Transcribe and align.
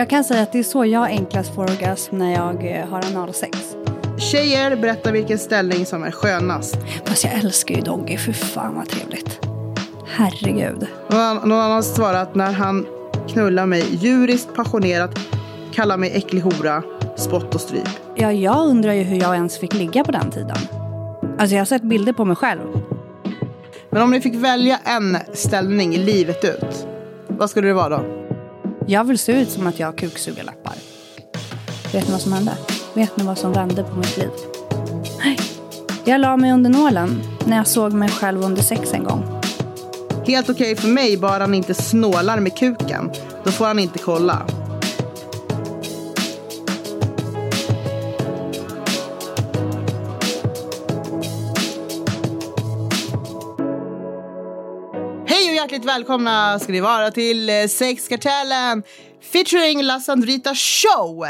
Jag 0.00 0.10
kan 0.10 0.24
säga 0.24 0.42
att 0.42 0.52
det 0.52 0.58
är 0.58 0.62
så 0.62 0.84
jag 0.84 1.06
enklast 1.06 1.54
får 1.54 1.62
orgasm 1.62 2.18
när 2.18 2.32
jag 2.32 2.76
eh, 2.76 2.88
har 2.88 3.04
analsex. 3.04 3.76
Tjejer, 4.18 4.76
berätta 4.76 5.12
vilken 5.12 5.38
ställning 5.38 5.86
som 5.86 6.02
är 6.02 6.10
skönast. 6.10 6.76
Fast 7.04 7.24
jag 7.24 7.32
älskar 7.32 7.74
ju 7.74 7.80
Doggy, 7.80 8.16
för 8.16 8.32
fan 8.32 8.74
vad 8.74 8.88
trevligt. 8.88 9.40
Herregud. 10.06 10.86
Någon, 11.08 11.36
någon 11.36 11.58
annan 11.58 11.70
har 11.70 11.82
svarat 11.82 12.34
när 12.34 12.52
han 12.52 12.86
knullar 13.28 13.66
mig 13.66 13.84
djuriskt 13.90 14.54
passionerat, 14.54 15.18
kallar 15.72 15.96
mig 15.96 16.10
äcklig 16.14 16.40
hora, 16.40 16.82
spott 17.16 17.54
och 17.54 17.60
stryp. 17.60 17.88
Ja, 18.14 18.32
jag 18.32 18.68
undrar 18.68 18.92
ju 18.92 19.02
hur 19.02 19.20
jag 19.20 19.34
ens 19.34 19.58
fick 19.58 19.74
ligga 19.74 20.04
på 20.04 20.12
den 20.12 20.30
tiden. 20.30 20.56
Alltså 21.38 21.54
jag 21.54 21.60
har 21.60 21.66
sett 21.66 21.82
bilder 21.82 22.12
på 22.12 22.24
mig 22.24 22.36
själv. 22.36 22.60
Men 23.90 24.02
om 24.02 24.10
ni 24.10 24.20
fick 24.20 24.34
välja 24.34 24.78
en 24.84 25.16
ställning 25.32 25.96
livet 25.96 26.44
ut, 26.44 26.86
vad 27.28 27.50
skulle 27.50 27.68
det 27.68 27.74
vara 27.74 27.88
då? 27.88 28.19
Jag 28.90 29.04
vill 29.04 29.18
se 29.18 29.32
ut 29.32 29.50
som 29.50 29.66
att 29.66 29.78
jag 29.78 29.86
har 29.86 29.92
kuksugarlappar. 29.92 30.74
Vet 31.92 32.06
ni 32.06 32.12
vad 32.12 32.20
som 32.20 32.32
hände? 32.32 32.52
Vet 32.94 33.16
ni 33.16 33.24
vad 33.24 33.38
som 33.38 33.52
vände 33.52 33.84
på 33.84 33.96
mitt 33.96 34.16
liv? 34.16 34.28
Nej. 35.24 35.38
Jag 36.04 36.20
la 36.20 36.36
mig 36.36 36.52
under 36.52 36.70
nålen 36.70 37.22
när 37.46 37.56
jag 37.56 37.66
såg 37.66 37.92
mig 37.92 38.08
själv 38.08 38.42
under 38.42 38.62
sex 38.62 38.92
en 38.92 39.04
gång. 39.04 39.40
Helt 40.26 40.50
okej 40.50 40.76
för 40.76 40.88
mig, 40.88 41.16
bara 41.16 41.40
han 41.40 41.54
inte 41.54 41.74
snålar 41.74 42.40
med 42.40 42.56
kuken. 42.56 43.10
Då 43.44 43.50
får 43.50 43.64
han 43.64 43.78
inte 43.78 43.98
kolla. 43.98 44.46
Hjärtligt 55.60 55.84
välkomna 55.84 56.58
ska 56.58 56.72
ni 56.72 56.80
vara 56.80 57.10
till 57.10 57.48
eh, 57.48 57.66
Sexkartellen 57.66 58.82
featuring 59.32 59.82
La 59.82 60.00
Sandrita 60.00 60.54
Show. 60.54 61.26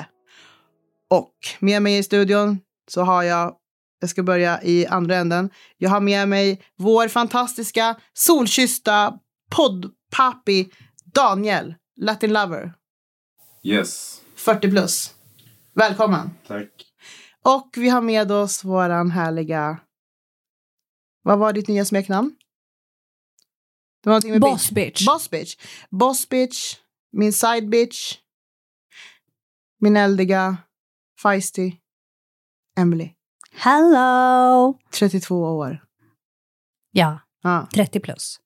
Och 1.10 1.34
med 1.58 1.82
mig 1.82 1.98
i 1.98 2.02
studion 2.02 2.58
så 2.90 3.02
har 3.02 3.22
jag, 3.22 3.54
jag 4.00 4.10
ska 4.10 4.22
börja 4.22 4.62
i 4.62 4.86
andra 4.86 5.16
änden, 5.16 5.50
jag 5.78 5.90
har 5.90 6.00
med 6.00 6.28
mig 6.28 6.62
vår 6.76 7.08
fantastiska 7.08 7.96
solkyssta 8.12 9.14
poddpapi 9.50 10.70
Daniel, 11.14 11.74
Latin 12.00 12.32
Lover, 12.32 12.72
Yes, 13.62 14.20
40 14.36 14.70
plus. 14.70 15.14
Välkommen. 15.74 16.30
tack. 16.46 16.70
Och 17.44 17.70
vi 17.76 17.88
har 17.88 18.00
med 18.00 18.32
oss 18.32 18.64
våran 18.64 19.10
härliga, 19.10 19.78
vad 21.22 21.38
var 21.38 21.52
ditt 21.52 21.68
nya 21.68 21.84
smeknamn? 21.84 22.36
Det 24.02 24.10
var 24.10 24.28
med 24.28 24.40
Boss 24.40 24.70
bitch. 24.70 25.06
Boss 25.06 25.30
bitch. 25.30 25.56
Boss 25.90 26.28
bitch, 26.28 26.74
min 27.12 27.32
side 27.32 27.68
bitch, 27.68 28.14
min 29.80 29.96
eldiga, 29.96 30.56
feisty, 31.22 31.72
Emily. 32.78 33.10
Hello! 33.52 34.78
32 34.90 35.34
år. 35.44 35.84
Ja, 36.92 37.20
Ja. 37.42 37.68
30 37.74 38.00
plus. 38.00 38.40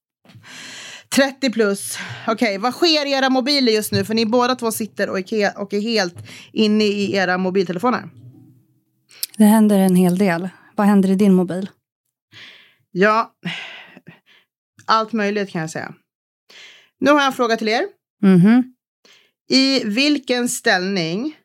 30 1.08 1.50
plus. 1.52 1.98
Okej, 2.26 2.58
vad 2.58 2.74
sker 2.74 3.06
i 3.06 3.12
era 3.12 3.30
mobiler 3.30 3.72
just 3.72 3.92
nu? 3.92 4.04
För 4.04 4.14
ni 4.14 4.26
båda 4.26 4.54
två 4.54 4.72
sitter 4.72 5.08
och 5.10 5.32
är, 5.32 5.58
och 5.58 5.74
är 5.74 5.80
helt 5.80 6.16
inne 6.52 6.84
i 6.84 7.14
era 7.14 7.38
mobiltelefoner. 7.38 8.08
Det 9.36 9.44
händer 9.44 9.78
en 9.78 9.96
hel 9.96 10.18
del. 10.18 10.48
Vad 10.76 10.86
händer 10.86 11.10
i 11.10 11.14
din 11.14 11.34
mobil? 11.34 11.70
Ja, 12.90 13.34
allt 14.86 15.12
möjligt 15.12 15.50
kan 15.50 15.60
jag 15.60 15.70
säga. 15.70 15.94
Nu 16.98 17.10
har 17.10 17.18
jag 17.18 17.26
en 17.26 17.32
fråga 17.32 17.56
till 17.56 17.68
er. 17.68 17.88
Mhm. 18.22 18.74
I 19.48 19.84
vilken 19.84 20.48
ställning 20.48 21.36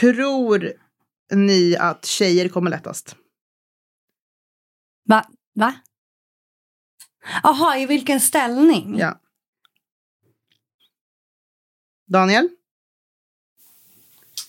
tror 0.00 0.72
ni 1.34 1.76
att 1.76 2.04
tjejer 2.04 2.48
kommer 2.48 2.70
lättast? 2.70 3.16
Va? 5.08 5.26
Va? 5.54 5.74
Jaha, 7.42 7.78
i 7.78 7.86
vilken 7.86 8.20
ställning? 8.20 8.98
Ja. 8.98 9.20
Daniel? 12.06 12.48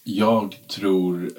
Jag 0.03 0.67
tror... 0.69 1.31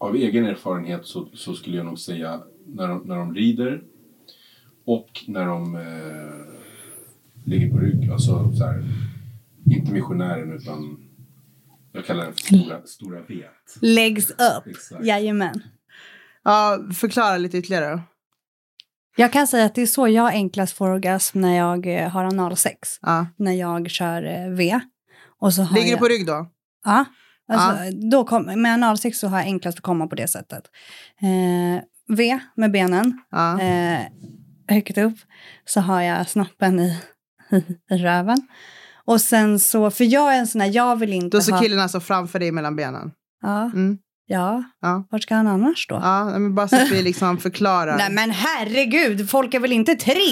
Av 0.00 0.16
egen 0.16 0.44
erfarenhet 0.44 1.06
så, 1.06 1.28
så 1.34 1.54
skulle 1.54 1.76
jag 1.76 1.86
nog 1.86 1.98
säga 1.98 2.42
när 2.68 2.88
de, 2.88 3.02
när 3.04 3.16
de 3.16 3.34
rider 3.34 3.82
och 4.84 5.24
när 5.26 5.46
de 5.46 5.74
eh, 5.76 6.54
ligger 7.44 7.70
på 7.70 7.78
rygg. 7.78 8.10
Alltså 8.10 8.52
så 8.52 8.64
här, 8.64 8.84
inte 9.66 9.92
missionären 9.92 10.52
utan 10.52 11.08
jag 11.92 12.06
kallar 12.06 12.24
den 12.24 12.32
för 12.32 12.40
stora, 12.40 12.82
stora 12.86 13.20
vet. 13.20 13.82
Läggs 13.82 14.30
upp. 14.30 14.66
Exakt. 14.66 15.04
Jajamän. 15.04 15.62
Ja, 16.42 16.78
förklara 16.94 17.36
lite 17.36 17.58
ytterligare. 17.58 17.90
då. 17.90 18.00
Jag 19.16 19.32
kan 19.32 19.46
säga 19.46 19.64
att 19.64 19.74
det 19.74 19.82
är 19.82 19.86
så 19.86 20.08
jag 20.08 20.32
enklast 20.32 20.76
får 20.76 20.90
orgasm 20.90 21.40
när 21.40 21.56
jag 21.56 21.86
eh, 21.86 22.08
har 22.08 22.24
analsex. 22.24 22.88
Ja. 23.02 23.26
När 23.36 23.52
jag 23.52 23.90
kör 23.90 24.22
eh, 24.22 24.50
V. 24.50 24.80
Och 25.40 25.54
så 25.54 25.62
har 25.62 25.74
Ligger 25.76 25.90
jag... 25.90 25.98
du 25.98 26.00
på 26.00 26.08
rygg 26.08 26.26
då? 26.26 26.50
Ja. 26.84 27.04
Alltså, 27.48 27.96
Då 28.10 28.24
kom, 28.24 28.62
med 28.62 28.74
analsex 28.74 29.18
så 29.18 29.28
har 29.28 29.38
jag 29.38 29.46
enklast 29.46 29.78
att 29.78 29.84
komma 29.84 30.06
på 30.06 30.14
det 30.14 30.28
sättet. 30.28 30.64
Eh, 31.20 31.82
v 32.08 32.38
med 32.56 32.70
benen. 32.72 33.18
Ja. 33.30 33.60
Eh, 33.60 34.00
högt 34.68 34.98
upp 34.98 35.16
så 35.64 35.80
har 35.80 36.02
jag 36.02 36.28
snoppen 36.28 36.80
i, 36.80 36.98
i 37.90 37.94
röven. 37.96 38.38
Och 39.04 39.20
sen 39.20 39.58
så, 39.58 39.90
för 39.90 40.04
jag 40.04 40.34
är 40.34 40.38
en 40.38 40.46
sån 40.46 40.60
här, 40.60 40.70
jag 40.74 40.96
vill 40.96 41.12
inte 41.12 41.36
Då 41.36 41.40
står 41.40 41.52
ha... 41.52 41.60
killen 41.62 41.80
alltså 41.80 42.00
framför 42.00 42.38
dig 42.38 42.52
mellan 42.52 42.76
benen. 42.76 43.10
Ja, 43.42 43.62
Mm. 43.64 43.98
ja. 44.26 44.62
Ja. 44.80 45.06
Vart 45.10 45.22
ska 45.22 45.34
han 45.34 45.46
annars 45.46 45.86
då? 45.88 45.94
Ja, 46.02 46.24
men 46.24 46.54
bara 46.54 46.68
så 46.68 46.76
att 46.76 46.90
vi 46.90 47.02
liksom 47.02 47.38
förklarar. 47.38 47.96
Nej 47.98 48.10
men 48.10 48.30
herregud, 48.30 49.30
folk 49.30 49.54
är 49.54 49.60
väl 49.60 49.72
inte 49.72 49.94
tre? 49.94 50.14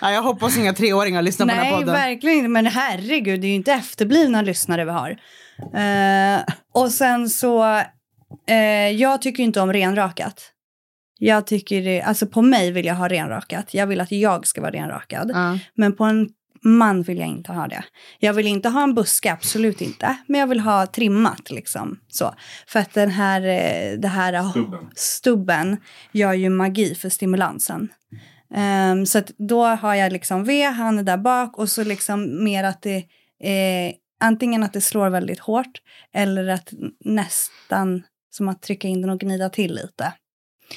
Ja, 0.00 0.10
jag 0.10 0.22
hoppas 0.22 0.56
inga 0.58 0.72
treåringar 0.72 1.22
lyssnar 1.22 1.46
på 1.46 1.50
den 1.50 1.58
här 1.58 1.64
Nej, 1.70 1.80
podden. 1.80 1.94
verkligen 1.94 2.36
inte. 2.38 2.48
Men 2.48 2.66
herregud, 2.66 3.40
det 3.40 3.46
är 3.46 3.48
ju 3.48 3.54
inte 3.54 3.72
efterblivna 3.72 4.42
lyssnare 4.42 4.84
vi 4.84 4.90
har. 4.90 5.10
Eh, 5.74 6.40
och 6.74 6.90
sen 6.90 7.28
så, 7.30 7.82
eh, 8.48 8.90
jag 8.90 9.22
tycker 9.22 9.42
inte 9.42 9.60
om 9.60 9.72
renrakat. 9.72 10.52
Jag 11.18 11.46
tycker 11.46 11.82
det, 11.82 12.02
alltså 12.02 12.26
på 12.26 12.42
mig 12.42 12.70
vill 12.70 12.86
jag 12.86 12.94
ha 12.94 13.08
renrakat. 13.08 13.74
Jag 13.74 13.86
vill 13.86 14.00
att 14.00 14.12
jag 14.12 14.46
ska 14.46 14.60
vara 14.60 14.72
renrakad. 14.72 15.30
Ja. 15.34 15.58
Men 15.74 15.96
på 15.96 16.04
en 16.04 16.28
man 16.62 17.02
vill 17.02 17.18
jag 17.18 17.28
inte 17.28 17.52
ha 17.52 17.68
det. 17.68 17.84
Jag 18.18 18.32
vill 18.32 18.46
inte 18.46 18.68
ha 18.68 18.82
en 18.82 18.94
buske, 18.94 19.32
absolut 19.32 19.80
inte. 19.80 20.16
Men 20.26 20.40
jag 20.40 20.46
vill 20.46 20.60
ha 20.60 20.86
trimmat 20.86 21.50
liksom. 21.50 22.00
Så. 22.08 22.34
För 22.66 22.80
att 22.80 22.94
den 22.94 23.10
här, 23.10 23.40
eh, 23.40 23.98
det 23.98 24.08
här 24.08 24.50
Stubben. 24.50 24.90
stubben 24.94 25.76
gör 26.12 26.32
ju 26.32 26.48
magi 26.48 26.94
för 26.94 27.08
stimulansen. 27.08 27.88
Ehm, 28.54 29.06
så 29.06 29.18
att 29.18 29.30
då 29.38 29.64
har 29.64 29.94
jag 29.94 30.12
liksom 30.12 30.44
V, 30.44 30.62
han 30.62 30.98
är 30.98 31.02
där 31.02 31.16
bak 31.16 31.58
och 31.58 31.68
så 31.68 31.84
liksom 31.84 32.44
mer 32.44 32.64
att 32.64 32.82
det 32.82 32.96
eh, 33.44 33.94
antingen 34.20 34.62
att 34.62 34.72
det 34.72 34.80
slår 34.80 35.10
väldigt 35.10 35.38
hårt 35.40 35.80
eller 36.14 36.48
att 36.48 36.72
nästan 37.04 38.02
som 38.30 38.48
att 38.48 38.62
trycka 38.62 38.88
in 38.88 39.00
den 39.00 39.10
och 39.10 39.20
gnida 39.20 39.50
till 39.50 39.74
lite. 39.74 40.14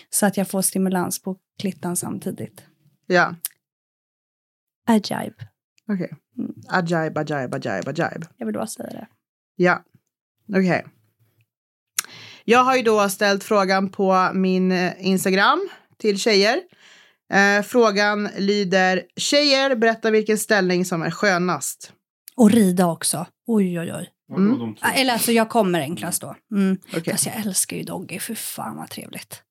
Så 0.10 0.26
att 0.26 0.38
jag 0.38 0.50
får 0.50 0.62
stimulans 0.62 1.22
på 1.22 1.38
klittan 1.60 1.96
samtidigt. 1.96 2.64
ja. 3.08 3.36
Ajaib. 4.88 5.34
Okej. 5.88 6.14
Ajaib, 6.68 7.18
ajaib, 7.18 7.56
ajaib, 7.56 7.88
ajaib. 7.88 8.26
Jag 8.38 8.46
vill 8.46 8.56
bara 8.56 8.68
säga 8.68 8.90
det. 8.90 9.08
Ja, 9.56 9.84
okej. 10.50 10.86
Jag 12.46 12.64
har 12.64 12.76
ju 12.76 12.84
då 12.84 13.10
ställt 13.10 13.44
frågan 13.44 13.90
på 13.90 14.32
min 14.34 14.72
eh, 14.72 14.94
Instagram 15.00 15.70
till 15.98 16.20
tjejer. 16.20 16.62
Eh, 17.34 17.64
frågan 17.64 18.30
lyder, 18.38 19.04
tjejer, 19.16 19.76
berätta 19.76 20.12
vilken 20.12 20.38
ställning 20.38 20.86
som 20.86 21.02
är 21.02 21.12
skönast. 21.12 21.94
Och 22.36 22.52
rida 22.52 22.88
också. 22.88 23.26
Oj, 23.48 23.80
oj, 23.80 23.94
oj. 23.94 24.10
Två? 24.36 24.88
Ah, 24.88 24.92
Eller 24.92 25.14
alltså 25.14 25.32
jag 25.32 25.50
kommer 25.50 25.80
enklast 25.80 26.22
då. 26.22 26.36
Mm. 26.52 26.78
Okej. 26.98 27.14
Fast 27.14 27.26
jag 27.26 27.36
älskar 27.36 27.78
ju 27.78 27.84
Doggy, 27.84 28.20
för 28.20 28.36
fan 28.36 28.78
vad 28.78 28.90
trevligt. 28.90 29.44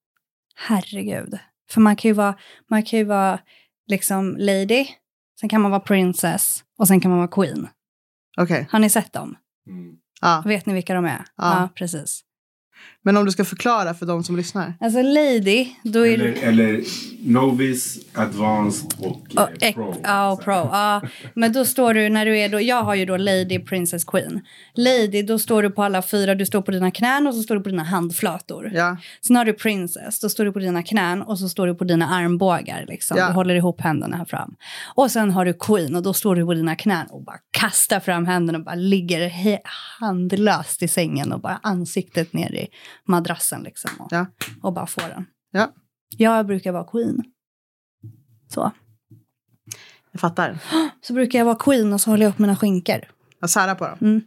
Herregud. 0.57 1.39
För 1.71 1.81
man 1.81 1.97
kan 1.97 2.09
ju 2.09 2.13
vara, 2.13 2.39
man 2.71 2.83
kan 2.83 2.99
ju 2.99 3.05
vara 3.05 3.41
liksom 3.87 4.37
lady, 4.39 4.87
sen 5.41 5.49
kan 5.49 5.61
man 5.61 5.71
vara 5.71 5.81
princess 5.81 6.65
och 6.79 6.89
sen 6.89 7.01
kan 7.01 7.11
man 7.11 7.19
vara 7.19 7.29
queen. 7.29 7.69
Okej, 8.39 8.67
Har 8.71 8.79
ni 8.79 8.91
sett 8.91 9.13
dem? 9.13 9.37
Mm. 9.67 9.97
ja. 10.21 10.43
Vet 10.47 10.67
ni 10.67 10.75
vilka 10.75 10.95
de 10.95 11.05
är? 11.05 11.25
Ja. 11.37 11.69
precis. 11.75 12.25
Men 13.03 13.17
om 13.17 13.25
du 13.25 13.31
ska 13.31 13.45
förklara 13.45 13.95
för 13.95 14.07
de 14.07 14.25
som 14.25 14.37
lyssnar. 14.37 14.75
Alltså 14.81 15.03
lady, 15.03 15.69
då 15.83 16.07
är 16.07 16.15
Eller, 16.15 16.25
du... 16.25 16.35
eller 16.35 16.81
Novice, 17.23 17.99
Advanced 18.15 18.93
och 18.99 19.27
eh, 19.37 19.49
ex- 19.61 19.75
Pro. 19.75 19.95
Ja, 20.03 20.33
och 20.33 20.45
pro. 20.45 20.53
Ja, 20.53 21.03
men 21.35 21.53
då 21.53 21.65
står 21.65 21.95
du 21.95 22.09
när 22.09 22.27
du 22.27 22.39
är 22.39 22.49
då, 22.49 22.61
jag 22.61 22.83
har 22.83 22.95
ju 22.95 23.07
då 23.07 23.17
lady, 23.17 23.59
princess, 23.59 24.05
queen. 24.05 24.41
Lady, 24.75 25.23
då 25.23 25.39
står 25.39 25.63
du 25.63 25.71
på 25.71 25.83
alla 25.83 26.03
fyra, 26.03 26.35
du 26.35 26.47
står 26.47 26.63
på 26.63 26.71
dina 26.71 26.91
knän 26.91 27.27
och 27.27 27.35
så 27.35 27.43
står 27.43 27.55
du 27.55 27.63
på 27.63 27.69
dina 27.69 27.83
handflator. 27.83 28.71
Ja. 28.75 28.97
Sen 29.27 29.37
har 29.37 29.45
du 29.45 29.53
princess, 29.53 30.21
då 30.21 30.29
står 30.29 30.45
du 30.45 30.53
på 30.53 30.59
dina 30.59 30.83
knän 30.83 31.23
och 31.23 31.39
så 31.39 31.49
står 31.49 31.67
du 31.67 31.75
på 31.75 31.85
dina 31.85 32.09
armbågar. 32.09 32.85
Liksom. 32.89 33.17
Ja. 33.19 33.27
Du 33.27 33.33
håller 33.33 33.55
ihop 33.55 33.81
händerna 33.81 34.17
här 34.17 34.25
fram. 34.25 34.55
Och 34.95 35.11
sen 35.11 35.31
har 35.31 35.45
du 35.45 35.53
queen 35.53 35.97
och 35.97 36.03
då 36.03 36.13
står 36.13 36.37
du 36.37 36.45
på 36.45 36.55
dina 36.55 36.77
knän 36.77 37.07
och 37.11 37.25
bara 37.25 37.39
kastar 37.51 38.01
fram 38.01 38.27
händerna 38.27 38.59
och 38.59 38.65
bara 38.65 38.75
ligger 38.75 39.31
handlöst 40.01 40.83
i 40.83 40.89
sängen 40.89 41.33
och 41.33 41.41
bara 41.41 41.61
ansiktet 41.63 42.33
ner 42.33 42.53
i 42.53 42.67
madrassen 43.05 43.63
liksom. 43.63 43.91
Och, 43.99 44.09
Ja. 44.11 44.27
och 44.63 44.73
bara 44.73 44.87
får 44.87 45.03
den. 45.03 45.27
Ja. 45.51 45.73
Jag 46.17 46.47
brukar 46.47 46.73
vara 46.73 46.85
queen. 46.85 47.23
Så. 48.49 48.71
Jag 50.13 50.21
fattar. 50.21 50.59
Så 51.01 51.13
brukar 51.13 51.39
jag 51.39 51.47
vara 51.47 51.57
queen 51.57 51.93
och 51.93 52.01
så 52.01 52.11
håller 52.11 52.25
jag 52.27 52.31
upp 52.31 52.39
mina 52.39 52.57
skinkor. 52.57 53.01
Jag 53.41 53.51
särar 53.51 53.75
på 53.75 53.87
dem. 53.87 53.99
Mm. 54.01 54.21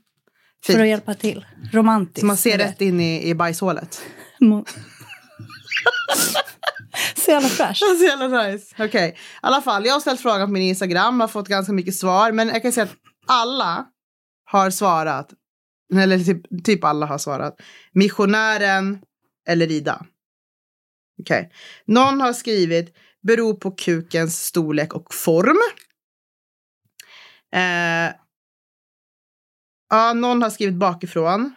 För 0.65 0.80
att 0.80 0.88
hjälpa 0.88 1.13
till. 1.13 1.45
Romantiskt. 1.74 2.19
Så 2.19 2.25
man 2.25 2.38
ser 2.38 2.57
rätt 2.57 2.81
in 2.81 3.01
i, 3.01 3.30
i 3.30 3.36
bajshålet. 3.36 4.01
Mo- 4.39 4.65
Så 7.15 7.31
jävla 7.31 7.50
fräsch. 7.50 7.77
Så 8.00 8.04
jävla 8.06 8.44
nice. 8.44 8.75
Okej. 8.80 9.10
I 9.10 9.15
alla 9.42 9.62
fall, 9.62 9.86
jag 9.86 9.94
har 9.94 10.00
ställt 10.00 10.21
frågan 10.21 10.48
på 10.48 10.51
min 10.51 10.63
Instagram, 10.63 11.19
har 11.19 11.27
fått 11.27 11.48
ganska 11.48 11.74
mycket 11.74 11.95
svar. 11.95 12.31
Men 12.31 12.48
jag 12.48 12.62
kan 12.62 12.71
säga 12.71 12.83
att 12.83 12.95
alla 13.27 13.86
har 14.45 14.69
svarat. 14.69 15.30
Eller 15.95 16.19
typ, 16.19 16.65
typ 16.65 16.83
alla 16.83 17.06
har 17.06 17.18
svarat. 17.18 17.62
Missionären 17.91 19.00
eller 19.47 19.71
Ida. 19.71 20.06
Okej. 21.21 21.51
Någon 21.85 22.21
har 22.21 22.33
skrivit 22.33 22.95
beror 23.21 23.53
på 23.53 23.71
kukens 23.71 24.45
storlek 24.45 24.94
och 24.94 25.13
form. 25.13 25.57
Eh, 27.53 28.15
ja, 29.89 30.13
någon 30.13 30.41
har 30.41 30.50
skrivit 30.50 30.75
bakifrån. 30.75 31.56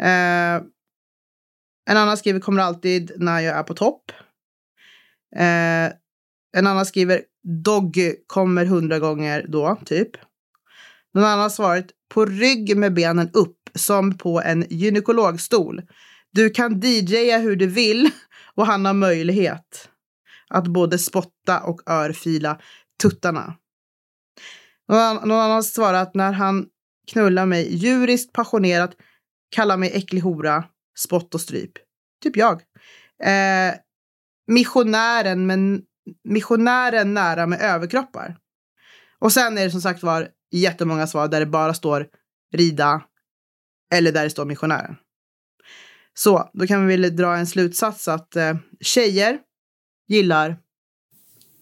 Eh, 0.00 0.62
en 1.90 1.96
annan 1.96 2.16
skriver 2.16 2.40
kommer 2.40 2.62
alltid 2.62 3.12
när 3.16 3.40
jag 3.40 3.56
är 3.58 3.62
på 3.62 3.74
topp. 3.74 4.12
Eh, 5.36 5.92
en 6.56 6.66
annan 6.66 6.86
skriver 6.86 7.22
dogg 7.64 7.98
kommer 8.26 8.64
hundra 8.64 8.98
gånger 8.98 9.46
då, 9.48 9.76
typ. 9.84 10.10
Någon 11.14 11.24
annan 11.24 11.40
har 11.40 11.48
svarat 11.48 11.86
på 12.12 12.24
rygg 12.24 12.76
med 12.76 12.94
benen 12.94 13.30
upp 13.32 13.58
som 13.74 14.18
på 14.18 14.42
en 14.42 14.66
gynekologstol. 14.70 15.82
Du 16.30 16.50
kan 16.50 16.80
DJa 16.80 17.38
hur 17.38 17.56
du 17.56 17.66
vill 17.66 18.10
och 18.54 18.66
han 18.66 18.84
har 18.84 18.94
möjlighet 18.94 19.88
att 20.48 20.66
både 20.66 20.98
spotta 20.98 21.60
och 21.60 21.90
örfila 21.90 22.60
tuttarna. 23.02 23.54
Någon 24.88 24.98
annan, 24.98 25.28
någon 25.28 25.40
annan 25.40 25.54
har 25.54 25.62
svarat 25.62 26.14
när 26.14 26.32
han 26.32 26.66
knullar 27.12 27.46
mig 27.46 27.74
djuriskt 27.74 28.32
passionerat, 28.32 28.96
kallar 29.50 29.76
mig 29.76 29.90
äcklig 29.94 30.20
hora, 30.20 30.64
spott 30.98 31.34
och 31.34 31.40
stryp. 31.40 31.72
Typ 32.22 32.36
jag. 32.36 32.62
Eh, 33.22 33.74
missionären, 34.46 35.46
men 35.46 35.82
missionären 36.24 37.14
nära 37.14 37.46
med 37.46 37.60
överkroppar. 37.60 38.36
Och 39.18 39.32
sen 39.32 39.58
är 39.58 39.64
det 39.64 39.70
som 39.70 39.80
sagt 39.80 40.02
var 40.02 40.28
jättemånga 40.58 41.06
svar 41.06 41.28
där 41.28 41.40
det 41.40 41.46
bara 41.46 41.74
står 41.74 42.06
rida 42.52 43.02
eller 43.94 44.12
där 44.12 44.24
det 44.24 44.30
står 44.30 44.44
missionären. 44.44 44.96
Så 46.14 46.50
då 46.52 46.66
kan 46.66 46.86
vi 46.86 46.96
väl 46.96 47.16
dra 47.16 47.36
en 47.36 47.46
slutsats 47.46 48.08
att 48.08 48.36
eh, 48.36 48.56
tjejer 48.80 49.38
gillar, 50.08 50.56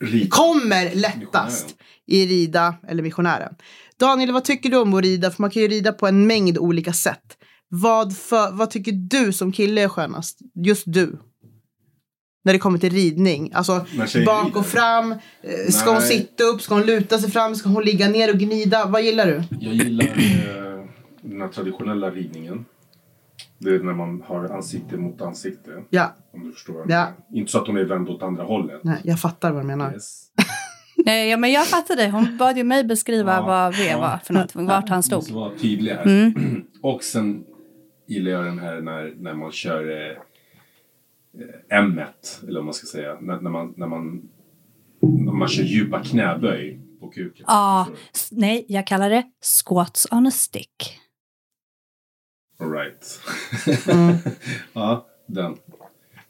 Rik. 0.00 0.30
kommer 0.30 0.94
lättast 0.94 1.76
i 2.06 2.26
rida 2.26 2.74
eller 2.88 3.02
missionären. 3.02 3.54
Daniel, 3.98 4.32
vad 4.32 4.44
tycker 4.44 4.70
du 4.70 4.76
om 4.76 4.94
att 4.94 5.02
rida? 5.02 5.30
För 5.30 5.42
man 5.42 5.50
kan 5.50 5.62
ju 5.62 5.68
rida 5.68 5.92
på 5.92 6.06
en 6.06 6.26
mängd 6.26 6.58
olika 6.58 6.92
sätt. 6.92 7.36
Vad, 7.68 8.16
för, 8.16 8.52
vad 8.52 8.70
tycker 8.70 8.92
du 8.92 9.32
som 9.32 9.52
kille 9.52 9.82
är 9.82 9.88
skönast? 9.88 10.38
Just 10.54 10.84
du. 10.86 11.18
När 12.42 12.52
det 12.52 12.58
kommer 12.58 12.78
till 12.78 12.92
ridning. 12.92 13.50
Alltså 13.54 13.86
tjejer 14.08 14.26
bak 14.26 14.56
och 14.56 14.66
fram. 14.66 15.12
Eh, 15.12 15.70
Ska 15.70 15.92
hon 15.92 16.00
sitta 16.02 16.44
upp? 16.44 16.62
Ska 16.62 16.74
hon 16.74 16.86
luta 16.86 17.18
sig 17.18 17.30
fram? 17.30 17.54
Ska 17.54 17.68
hon 17.68 17.84
ligga 17.84 18.08
ner 18.08 18.32
och 18.32 18.38
gnida? 18.38 18.86
Vad 18.86 19.02
gillar 19.02 19.26
du? 19.26 19.42
Jag 19.60 19.74
gillar 19.74 20.04
eh, 20.06 20.12
den 21.22 21.40
här 21.40 21.48
traditionella 21.48 22.10
ridningen. 22.10 22.64
Det 23.58 23.70
är 23.70 23.78
när 23.78 23.92
man 23.94 24.22
har 24.26 24.44
ansikte 24.48 24.96
mot 24.96 25.20
ansikte. 25.22 25.70
Ja, 25.90 26.16
Om 26.34 26.44
du 26.44 26.52
förstår 26.52 26.76
jag 26.78 26.90
Ja. 26.90 27.08
Inte 27.38 27.52
så 27.52 27.58
att 27.58 27.66
hon 27.66 27.76
är 27.76 27.84
vänd 27.84 28.08
åt 28.08 28.22
andra 28.22 28.42
hållet. 28.44 28.80
nej, 28.84 29.00
jag 29.04 29.20
fattar 29.20 29.52
vad 29.52 29.62
du 29.62 29.66
menar. 29.66 29.92
Yes. 29.92 30.22
Nej, 31.06 31.28
ja, 31.30 31.36
men 31.36 31.52
jag 31.52 31.66
fattade. 31.66 32.08
Hon 32.08 32.36
bad 32.36 32.56
ju 32.56 32.64
mig 32.64 32.84
beskriva 32.84 33.32
Ja, 33.34 33.42
vad 33.42 33.76
V 33.76 33.84
ja. 33.90 33.98
var 34.00 34.18
för 34.24 34.34
något, 34.34 34.54
vart 34.54 34.88
han 34.88 34.96
Jag 34.96 35.04
stod. 35.04 35.18
måste 35.18 35.32
vara 35.34 35.50
tydlig 35.58 35.92
här. 35.92 36.02
Mm. 36.06 36.34
Och 36.82 37.02
sen 37.02 37.44
gillar 38.08 38.30
jag 38.30 38.44
den 38.44 38.58
här 38.58 38.80
när, 38.80 39.14
när 39.22 39.34
man 39.34 39.52
kör 39.52 40.10
eh, 40.10 40.16
M1, 41.70 42.06
eller 42.42 42.54
vad 42.58 42.64
man 42.64 42.74
ska 42.74 42.86
säga. 42.86 43.18
När, 43.20 43.40
när, 43.40 43.50
man, 43.50 43.74
när, 43.76 43.86
man, 43.86 44.28
när 45.00 45.32
man 45.32 45.48
kör 45.48 45.62
djupa 45.62 46.04
knäböj 46.04 46.80
på 47.00 47.08
kuken. 47.08 47.44
Ja, 47.48 47.88
nej, 48.30 48.64
jag 48.68 48.86
kallar 48.86 49.10
det 49.10 49.22
squats 49.64 50.06
on 50.10 50.26
a 50.26 50.30
stick. 50.30 50.98
all 52.58 52.70
right. 52.72 53.20
Mm. 53.88 54.16
ja, 54.72 55.06
den. 55.26 55.56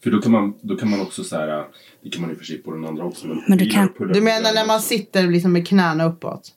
För 0.03 0.11
då 0.11 0.21
kan 0.23 0.33
man, 0.33 0.55
då 0.63 0.77
kan 0.77 0.91
man 0.91 1.01
också 1.01 1.25
så 1.25 1.37
här, 1.37 1.67
det 2.03 2.11
kan 2.11 2.23
man 2.23 2.31
i 2.31 2.35
och 2.35 2.39
för 2.39 2.45
sig 2.45 2.59
på 2.59 2.73
den 2.73 2.85
andra 2.85 3.05
också. 3.05 3.27
Men, 3.27 3.43
Men 3.49 3.59
du 3.59 3.71
kan- 3.71 3.93
Du 3.99 4.21
menar 4.21 4.55
när 4.55 4.67
man 4.67 4.81
sitter 4.81 5.27
liksom 5.27 5.53
med 5.53 5.69
knäna 5.69 6.05
uppåt? 6.05 6.53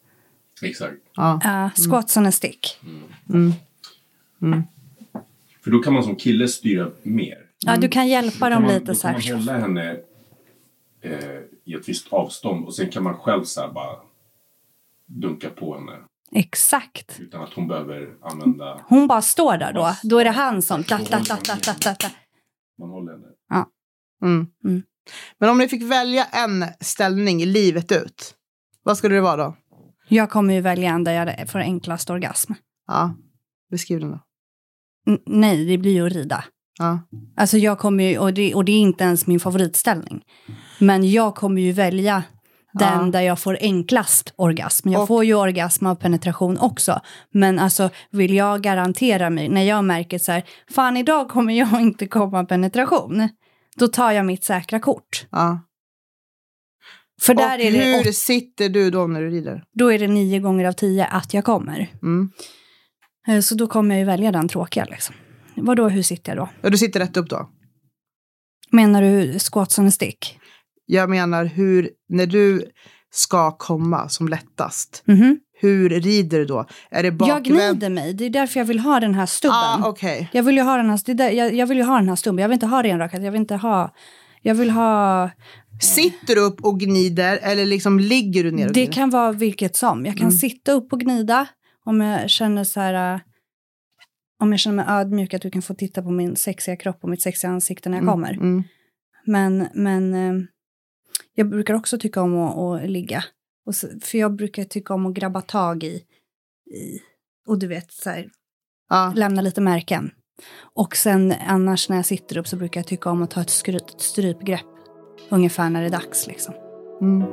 Exakt. 0.61 0.93
Ja. 1.15 1.39
Ja, 1.43 1.69
squats 1.75 2.17
on 2.17 2.25
a 2.25 2.31
stick. 2.31 2.79
Mm. 3.29 3.53
För 5.63 5.71
då 5.71 5.79
kan 5.79 5.93
man 5.93 6.03
som 6.03 6.15
kille 6.15 6.47
styra 6.47 6.91
mer. 7.03 7.42
Ja, 7.65 7.77
du 7.77 7.87
kan 7.87 8.07
hjälpa 8.07 8.49
Då 8.49 8.55
dem 8.55 8.57
kan 8.57 8.63
man, 8.63 8.73
lite 8.73 8.85
då 8.85 8.95
så 8.95 9.01
kan 9.07 9.11
man 9.13 9.21
här. 9.21 9.33
hålla 9.35 9.57
henne 9.57 9.97
eh, 11.01 11.39
i 11.65 11.73
ett 11.73 11.89
visst 11.89 12.13
avstånd 12.13 12.65
och 12.65 12.75
sen 12.75 12.89
kan 12.91 13.03
man 13.03 13.17
själv 13.17 13.43
så 13.43 13.61
här 13.61 13.71
bara 13.71 13.95
dunka 15.05 15.49
på 15.49 15.77
henne 15.77 15.99
Exakt. 16.35 17.19
utan 17.19 17.41
att 17.43 17.53
hon 17.53 17.67
behöver 17.67 18.09
använda, 18.21 18.81
Hon 18.87 19.07
bara 19.07 19.21
står 19.21 19.57
där 19.57 19.73
då. 19.73 19.95
Då 20.03 20.19
är 20.19 20.23
det 20.25 20.31
han 20.31 20.61
som... 20.61 20.83
Ta, 20.83 20.97
ta, 20.97 21.19
ta, 21.19 21.35
ta, 21.35 21.55
ta, 21.55 21.73
ta, 21.73 21.95
ta. 21.95 22.07
man 22.79 22.89
håller 22.89 23.11
henne. 23.11 23.27
Mm. 24.21 24.47
Mm. 24.65 24.83
Men 25.39 25.49
om 25.49 25.57
ni 25.57 25.67
fick 25.67 25.83
välja 25.83 26.25
en 26.25 26.65
ställning 26.79 27.45
livet 27.45 27.91
ut, 27.91 28.35
vad 28.83 28.97
skulle 28.97 29.15
det 29.15 29.21
vara 29.21 29.35
då? 29.37 29.55
Jag 30.07 30.29
kommer 30.29 30.53
ju 30.53 30.61
välja 30.61 30.89
en 30.91 31.03
där 31.03 31.35
jag 31.39 31.49
får 31.49 31.59
enklast 31.59 32.09
orgasm. 32.09 32.53
Ja, 32.87 33.15
beskriv 33.71 33.99
den 33.99 34.11
då. 34.11 34.19
N- 35.07 35.19
nej, 35.25 35.65
det 35.65 35.77
blir 35.77 35.91
ju 35.91 36.07
att 36.07 36.13
rida. 36.13 36.43
Ja. 36.79 36.99
Alltså 37.37 37.57
jag 37.57 37.79
kommer 37.79 38.03
ju, 38.03 38.17
och 38.17 38.33
det, 38.33 38.55
och 38.55 38.65
det 38.65 38.71
är 38.71 38.79
inte 38.79 39.03
ens 39.03 39.27
min 39.27 39.39
favoritställning. 39.39 40.21
Men 40.79 41.11
jag 41.11 41.35
kommer 41.35 41.61
ju 41.61 41.71
välja 41.71 42.23
den 42.73 43.05
Ja. 43.05 43.11
där 43.11 43.21
jag 43.21 43.39
får 43.39 43.57
enklast 43.61 44.33
orgasm. 44.35 44.89
Jag 44.89 45.01
Och- 45.01 45.07
får 45.07 45.25
ju 45.25 45.33
orgasm 45.33 45.85
av 45.85 45.95
penetration 45.95 46.57
också. 46.57 47.01
Men 47.33 47.59
alltså 47.59 47.89
vill 48.11 48.33
jag 48.33 48.61
garantera 48.61 49.29
mig, 49.29 49.49
när 49.49 49.63
jag 49.63 49.85
märker 49.85 50.19
så 50.19 50.31
här, 50.31 50.43
fan 50.71 50.97
idag 50.97 51.29
kommer 51.29 51.53
jag 51.53 51.67
inte 51.81 52.07
komma 52.07 52.43
penetration. 52.45 53.29
Då 53.75 53.87
tar 53.87 54.11
jag 54.11 54.25
mitt 54.25 54.43
säkra 54.43 54.79
kort. 54.79 55.25
ja. 55.31 55.59
För 57.21 57.33
där 57.33 57.45
och 57.57 57.63
är 57.63 57.71
det, 57.71 57.79
hur 57.97 58.09
åt, 58.09 58.15
sitter 58.15 58.69
du 58.69 58.91
då 58.91 59.07
när 59.07 59.21
du 59.21 59.29
rider? 59.29 59.63
då 59.73 59.91
är 59.91 59.99
det 59.99 60.07
nio 60.07 60.39
gånger 60.39 60.65
av 60.65 60.71
tio 60.73 61.05
att 61.05 61.33
jag 61.33 61.43
kommer. 61.43 61.87
Mm. 62.01 62.31
Eh, 63.27 63.39
Så 63.39 63.55
då 63.55 63.67
kommer 63.67 63.95
jag 63.95 63.99
ju 63.99 64.05
välja 64.05 64.31
den 64.31 64.47
tråkiga 64.47 64.85
liksom. 64.85 65.15
Vadå, 65.55 65.89
hur 65.89 66.03
sitter 66.03 66.31
jag 66.35 66.37
då? 66.45 66.49
Ja, 66.61 66.69
du 66.69 66.77
sitter 66.77 66.99
rätt 66.99 67.17
upp 67.17 67.29
då? 67.29 67.49
Menar 68.71 69.01
du 69.01 69.39
squats 69.39 69.79
on 69.79 69.87
a 69.87 69.91
stick? 69.91 70.39
Jag 70.85 71.09
menar 71.09 71.45
hur, 71.45 71.89
när 72.09 72.25
du 72.25 72.65
ska 73.11 73.51
komma 73.51 74.09
som 74.09 74.27
lättast, 74.27 75.03
Mhm. 75.05 75.39
hur 75.59 75.89
rider 75.89 76.39
du 76.39 76.45
då? 76.45 76.65
Är 76.91 77.03
det 77.11 77.25
Jag 77.27 77.43
gnider 77.43 77.89
mig, 77.89 78.13
det 78.13 78.25
är 78.25 78.29
därför 78.29 78.59
jag 78.59 78.65
vill 78.65 78.79
ha 78.79 78.99
den 78.99 79.13
här 79.15 79.25
stubben. 79.25 79.55
Ah, 79.57 79.87
okej. 79.89 80.29
Jag 80.33 80.43
vill 80.43 80.55
ju 80.55 80.61
ha 80.61 80.77
den 80.77 80.89
här, 80.89 80.99
det 81.05 81.11
är 81.11 81.15
där, 81.15 81.29
jag, 81.29 81.53
jag 81.53 81.67
vill 81.67 81.77
ju 81.77 81.83
ha 81.83 81.95
den 81.97 82.09
här 82.09 82.15
stubben, 82.15 82.41
jag 82.41 82.49
vill 82.49 82.53
inte 82.53 82.65
ha 82.65 82.83
renrakat, 82.83 83.23
jag 83.23 83.31
vill 83.31 83.41
inte 83.41 83.55
ha... 83.55 83.93
Jag 84.45 84.55
vill 84.55 84.69
ha... 84.69 85.29
Sitter 85.81 86.35
du 86.35 86.41
upp 86.41 86.61
och 86.65 86.79
gnider 86.79 87.39
eller 87.41 87.65
liksom 87.65 87.99
ligger 87.99 88.43
du 88.43 88.51
ner 88.51 88.67
och 88.67 88.73
Det 88.73 88.79
gnider? 88.79 88.93
kan 88.93 89.09
vara 89.09 89.31
vilket 89.31 89.75
som. 89.75 90.05
Jag 90.05 90.15
kan 90.17 90.27
Mm. 90.27 90.37
sitta 90.37 90.71
upp 90.71 90.93
och 90.93 90.99
gnida 90.99 91.47
om 91.85 92.01
jag 92.01 92.29
känner 92.29 92.63
så 92.63 92.79
här... 92.79 93.21
Om 94.39 94.51
jag 94.51 94.59
känner 94.59 94.75
mig 94.75 94.85
ödmjuk 94.87 95.33
att 95.33 95.41
du 95.41 95.51
kan 95.51 95.61
få 95.61 95.73
titta 95.73 96.01
på 96.03 96.11
min 96.11 96.35
sexiga 96.35 96.75
kropp 96.75 96.97
och 97.03 97.09
mitt 97.09 97.21
sexiga 97.21 97.51
ansikte 97.51 97.89
när 97.89 97.97
jag 97.97 98.03
Mm, 98.03 98.13
kommer. 98.13 98.33
Mm. 98.33 98.63
Men, 99.25 99.67
men 99.73 100.13
eh, 100.13 100.45
jag 101.35 101.49
brukar 101.49 101.73
också 101.73 101.97
tycka 101.97 102.21
om 102.21 102.37
att, 102.37 102.57
att 102.83 102.89
ligga. 102.89 103.23
Och 103.65 103.75
så, 103.75 103.87
för 104.01 104.17
jag 104.17 104.35
brukar 104.35 104.63
tycka 104.63 104.93
om 104.93 105.05
att 105.05 105.13
grabba 105.13 105.41
tag 105.41 105.83
i, 105.83 106.03
i 106.75 107.01
och 107.47 107.59
du 107.59 107.67
vet, 107.67 107.91
så 107.91 108.09
här, 108.09 108.29
Ja. 108.89 109.13
lämna 109.15 109.41
lite 109.41 109.61
märken. 109.61 110.11
Och 110.73 110.95
sen 110.95 111.33
annars 111.47 111.89
när 111.89 111.95
jag 111.95 112.05
sitter 112.05 112.37
upp 112.37 112.47
så 112.47 112.55
brukar 112.57 112.79
jag 112.81 112.87
tycka 112.87 113.09
om 113.09 113.21
att 113.23 113.31
ta 113.31 113.41
ett 113.41 113.49
strypgrepp. 113.97 114.65
Ungefär 115.29 115.69
när 115.69 115.81
det 115.81 115.87
är 115.87 115.91
dags 115.91 116.27
liksom. 116.27 116.53
Mm. 117.01 117.27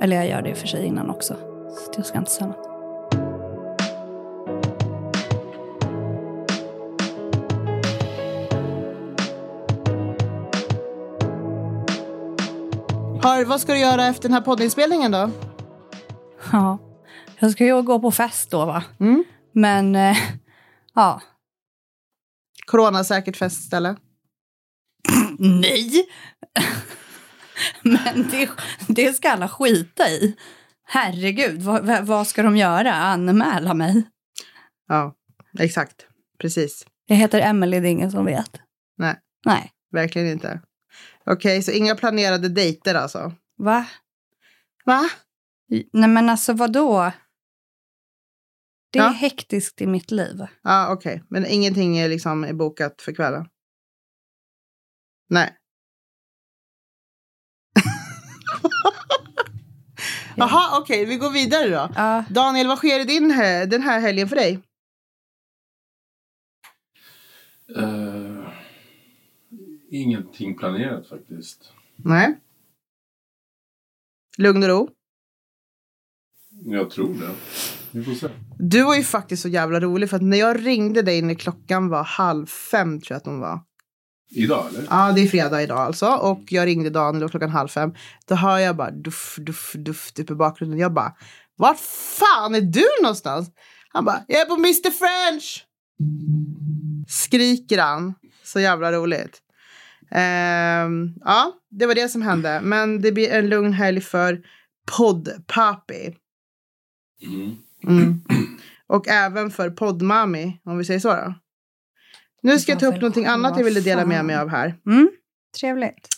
Eller 0.00 0.16
jag 0.16 0.28
gör 0.28 0.42
det 0.42 0.54
för 0.54 0.66
sig 0.66 0.86
innan 0.86 1.10
också. 1.10 1.34
Så 1.76 1.92
jag 1.96 2.06
ska 2.06 2.18
inte 2.18 2.30
säga 2.30 2.46
något. 2.46 2.69
Har, 13.22 13.44
vad 13.44 13.60
ska 13.60 13.72
du 13.72 13.78
göra 13.78 14.06
efter 14.06 14.22
den 14.22 14.32
här 14.32 14.40
poddinspelningen 14.40 15.12
då? 15.12 15.30
Ja, 16.52 16.78
jag 17.38 17.50
ska 17.52 17.64
ju 17.64 17.82
gå 17.82 18.00
på 18.00 18.10
fest 18.10 18.50
då 18.50 18.66
va. 18.66 18.84
Mm. 19.00 19.24
Men 19.52 19.94
eh, 19.96 20.16
ja, 20.94 21.20
Coronasäkert 22.66 23.36
festställe. 23.36 23.96
nej. 25.38 25.90
Men 27.82 28.28
det, 28.30 28.50
det 28.88 29.12
ska 29.12 29.30
alla 29.30 29.48
skita 29.48 30.08
i. 30.10 30.36
Herregud, 30.86 31.62
vad, 31.62 32.06
vad- 32.06 32.26
ska 32.26 32.42
de 32.42 32.56
göra? 32.56 32.92
Anmäla 32.94 33.74
mig? 33.74 34.02
Ja, 34.88 35.14
exakt. 35.58 36.06
Precis. 36.38 36.86
Jag 37.06 37.16
heter 37.16 37.40
Emily, 37.40 37.80
det 37.80 37.88
är 37.88 37.92
ingen 37.92 38.10
som 38.10 38.24
vet. 38.24 38.60
Nej. 38.98 39.16
Nej. 39.46 39.70
Verkligen 39.92 40.28
inte. 40.28 40.60
Okej, 41.26 41.62
så 41.62 41.70
inga 41.70 41.94
planerade 41.94 42.48
dejter 42.48 42.94
alltså? 42.94 43.32
Va? 43.56 43.86
Va? 44.84 45.10
Nej 45.92 46.10
men 46.10 46.28
alltså 46.28 46.52
vadå? 46.52 47.12
Det 48.92 48.98
är 48.98 49.02
Ja. 49.02 49.08
hektiskt 49.10 49.80
i 49.80 49.86
mitt 49.86 50.10
liv. 50.10 50.46
Ja, 50.62 50.92
okej. 50.92 51.24
Men 51.28 51.46
ingenting 51.46 51.98
är 51.98 52.08
liksom 52.08 52.44
är 52.44 52.52
bokat 52.52 53.02
för 53.02 53.12
kvällen? 53.12 53.46
Nej. 55.28 55.56
Jaha, 60.36 60.78
okej. 60.80 61.04
vi 61.04 61.16
går 61.16 61.30
vidare 61.30 61.68
då. 61.68 61.88
Ja, 61.96 62.24
Daniel, 62.30 62.66
vad 62.66 62.78
sker 62.78 63.00
i 63.00 63.04
din 63.04 63.30
den 63.70 63.82
här 63.82 64.00
helgen 64.00 64.28
för 64.28 64.36
dig? 64.36 64.60
Eh, 67.76 67.99
ingenting 69.90 70.56
planerat 70.56 71.08
faktiskt. 71.08 71.72
Nej. 71.96 72.38
Lugn 74.38 74.62
och 74.62 74.68
ro. 74.68 74.88
Jag 76.64 76.90
tror 76.90 77.14
det. 77.14 77.34
Vi 77.90 78.04
får 78.04 78.14
se. 78.14 78.28
Du 78.58 78.82
var 78.82 78.96
ju 78.96 79.02
faktiskt 79.02 79.42
så 79.42 79.48
jävla 79.48 79.80
rolig 79.80 80.10
för 80.10 80.16
att 80.16 80.22
när 80.22 80.36
jag 80.36 80.66
ringde 80.66 81.02
dig 81.02 81.22
när 81.22 81.34
klockan 81.34 81.88
var 81.88 82.04
halv 82.04 82.46
fem 82.46 83.00
tror 83.00 83.14
jag 83.14 83.16
att 83.16 83.26
hon 83.26 83.40
var. 83.40 83.60
Idag 84.30 84.66
eller? 84.68 84.86
Ja, 84.90 85.12
det 85.12 85.20
är 85.20 85.26
fredag 85.26 85.62
idag 85.62 85.78
alltså. 85.78 86.06
Och 86.06 86.40
jag 86.48 86.66
ringde 86.66 86.90
Daniel 86.90 87.24
och 87.24 87.30
klockan 87.30 87.50
halv 87.50 87.68
fem. 87.68 87.94
Då 88.26 88.34
hör 88.34 88.58
jag 88.58 88.76
bara 88.76 88.90
duff, 88.90 89.36
duff, 89.38 89.72
duff 89.74 90.12
typ 90.12 90.30
i 90.30 90.34
bakgrunden. 90.34 90.78
Jag 90.78 90.92
bara, 90.92 91.14
vart 91.56 91.80
fan 92.18 92.54
är 92.54 92.60
du 92.60 92.86
någonstans? 93.02 93.50
Han 93.88 94.04
bara, 94.04 94.24
jag 94.28 94.40
är 94.40 94.46
på 94.46 94.54
Mr 94.54 94.90
French! 94.90 95.66
Skriker 97.08 97.78
han. 97.78 98.14
Så 98.44 98.60
jävla 98.60 98.92
roligt. 98.92 99.42
Ehm, 100.10 101.14
ja, 101.24 101.52
det 101.70 101.86
var 101.86 101.94
det 101.94 102.08
som 102.08 102.22
hände. 102.22 102.60
Men 102.62 103.00
det 103.00 103.12
blir 103.12 103.30
en 103.30 103.48
lugn 103.48 103.72
helg 103.72 104.00
för 104.00 104.42
poddpapi. 104.96 106.16
Mm. 107.22 107.56
Mm. 107.86 108.20
Och 108.86 109.08
även 109.08 109.50
för 109.50 109.70
poddmami, 109.70 110.60
om 110.64 110.78
vi 110.78 110.84
säger 110.84 111.00
så 111.00 111.14
då. 111.14 111.34
Nu 112.42 112.58
ska 112.58 112.72
jag 112.72 112.80
ta 112.80 112.86
upp 112.86 112.94
någonting 112.94 113.26
annat 113.26 113.56
jag 113.56 113.64
ville 113.64 113.80
dela 113.80 114.06
med 114.06 114.24
mig 114.24 114.36
av 114.36 114.48
här. 114.48 114.74
mm, 114.86 115.10
trevligt. 115.60 116.08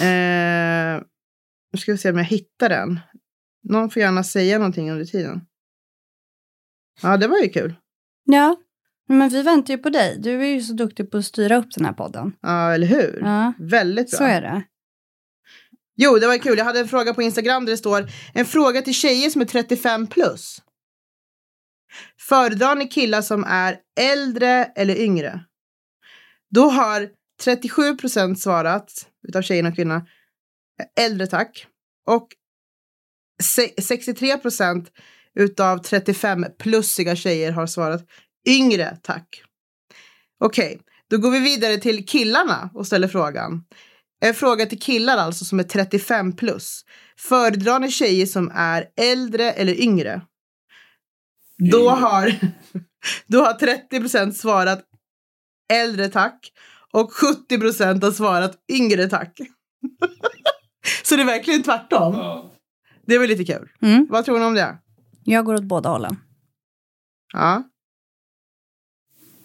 Eh, 0.00 1.02
nu 1.72 1.78
ska 1.78 1.92
vi 1.92 1.98
se 1.98 2.10
om 2.10 2.16
jag 2.16 2.24
hittar 2.24 2.68
den. 2.68 3.00
Någon 3.62 3.90
får 3.90 4.02
gärna 4.02 4.24
säga 4.24 4.58
någonting 4.58 4.90
under 4.90 5.04
tiden. 5.04 5.40
Ja, 7.02 7.16
det 7.16 7.28
var 7.28 7.38
ju 7.38 7.48
kul. 7.48 7.74
Ja, 8.24 8.56
men 9.08 9.28
vi 9.28 9.42
väntar 9.42 9.74
ju 9.74 9.78
på 9.78 9.90
dig. 9.90 10.16
Du 10.18 10.42
är 10.42 10.46
ju 10.48 10.60
så 10.60 10.72
duktig 10.72 11.10
på 11.10 11.16
att 11.16 11.24
styra 11.24 11.56
upp 11.56 11.70
den 11.74 11.84
här 11.84 11.92
podden. 11.92 12.32
Ja, 12.40 12.74
eller 12.74 12.86
hur? 12.86 13.20
Ja, 13.22 13.52
Väldigt 13.58 14.10
bra. 14.10 14.18
så 14.18 14.24
är 14.24 14.40
det. 14.42 14.62
Jo, 15.96 16.18
det 16.18 16.26
var 16.26 16.38
kul. 16.38 16.58
Jag 16.58 16.64
hade 16.64 16.80
en 16.80 16.88
fråga 16.88 17.14
på 17.14 17.22
Instagram 17.22 17.64
där 17.64 17.70
det 17.72 17.76
står 17.76 18.10
en 18.34 18.44
fråga 18.46 18.82
till 18.82 18.94
tjejer 18.94 19.30
som 19.30 19.40
är 19.40 19.44
35 19.46 20.06
plus. 20.06 20.62
Föredrar 22.20 22.74
ni 22.74 22.88
killar 22.88 23.22
som 23.22 23.44
är 23.44 23.78
äldre 24.00 24.64
eller 24.64 24.96
yngre? 24.96 25.40
Då 26.50 26.68
har 26.70 27.08
37 27.42 27.96
procent 27.96 28.40
svarat 28.40 29.08
utav 29.28 29.42
tjejerna 29.42 29.68
och 29.68 29.74
kvinnorna 29.74 30.06
äldre 31.00 31.26
tack. 31.26 31.66
Och 32.06 32.28
se- 33.42 33.82
63 33.82 34.38
procent 34.38 34.90
utav 35.34 35.78
35 35.78 36.46
plussiga 36.58 37.16
tjejer 37.16 37.52
har 37.52 37.66
svarat 37.66 38.06
yngre 38.48 38.98
tack. 39.02 39.42
Okej, 40.40 40.80
då 41.10 41.18
går 41.18 41.30
vi 41.30 41.38
vidare 41.38 41.76
till 41.76 42.06
killarna 42.06 42.70
och 42.74 42.86
ställer 42.86 43.08
frågan. 43.08 43.64
En 44.20 44.34
fråga 44.34 44.66
till 44.66 44.80
killar 44.80 45.16
alltså 45.16 45.44
som 45.44 45.60
är 45.60 45.64
35 45.64 46.36
plus. 46.36 46.84
Föredrar 47.18 47.78
ni 47.78 47.90
tjejer 47.90 48.26
som 48.26 48.50
är 48.54 48.86
äldre 48.96 49.50
eller 49.50 49.80
yngre? 49.80 50.20
Då 51.58 51.78
Yngre. 51.78 51.90
har, 51.90 52.34
då 53.26 53.40
har 53.44 53.52
30% 53.52 54.32
svarat 54.32 54.84
äldre 55.72 56.08
tack 56.08 56.52
och 56.92 57.12
70% 57.12 58.02
har 58.04 58.12
svarat 58.12 58.56
yngre 58.72 59.08
tack. 59.08 59.38
Så 61.04 61.16
det 61.16 61.22
är 61.22 61.26
verkligen 61.26 61.62
tvärtom. 61.62 62.14
Ja. 62.14 62.54
Det 63.06 63.18
var 63.18 63.26
lite 63.26 63.44
kul. 63.44 63.68
Mm. 63.82 64.06
Vad 64.10 64.24
tror 64.24 64.38
ni 64.38 64.44
om 64.44 64.54
det? 64.54 64.78
Jag 65.24 65.44
går 65.44 65.54
åt 65.54 65.64
båda 65.64 65.88
hållen. 65.88 66.16
Ja. 67.32 67.62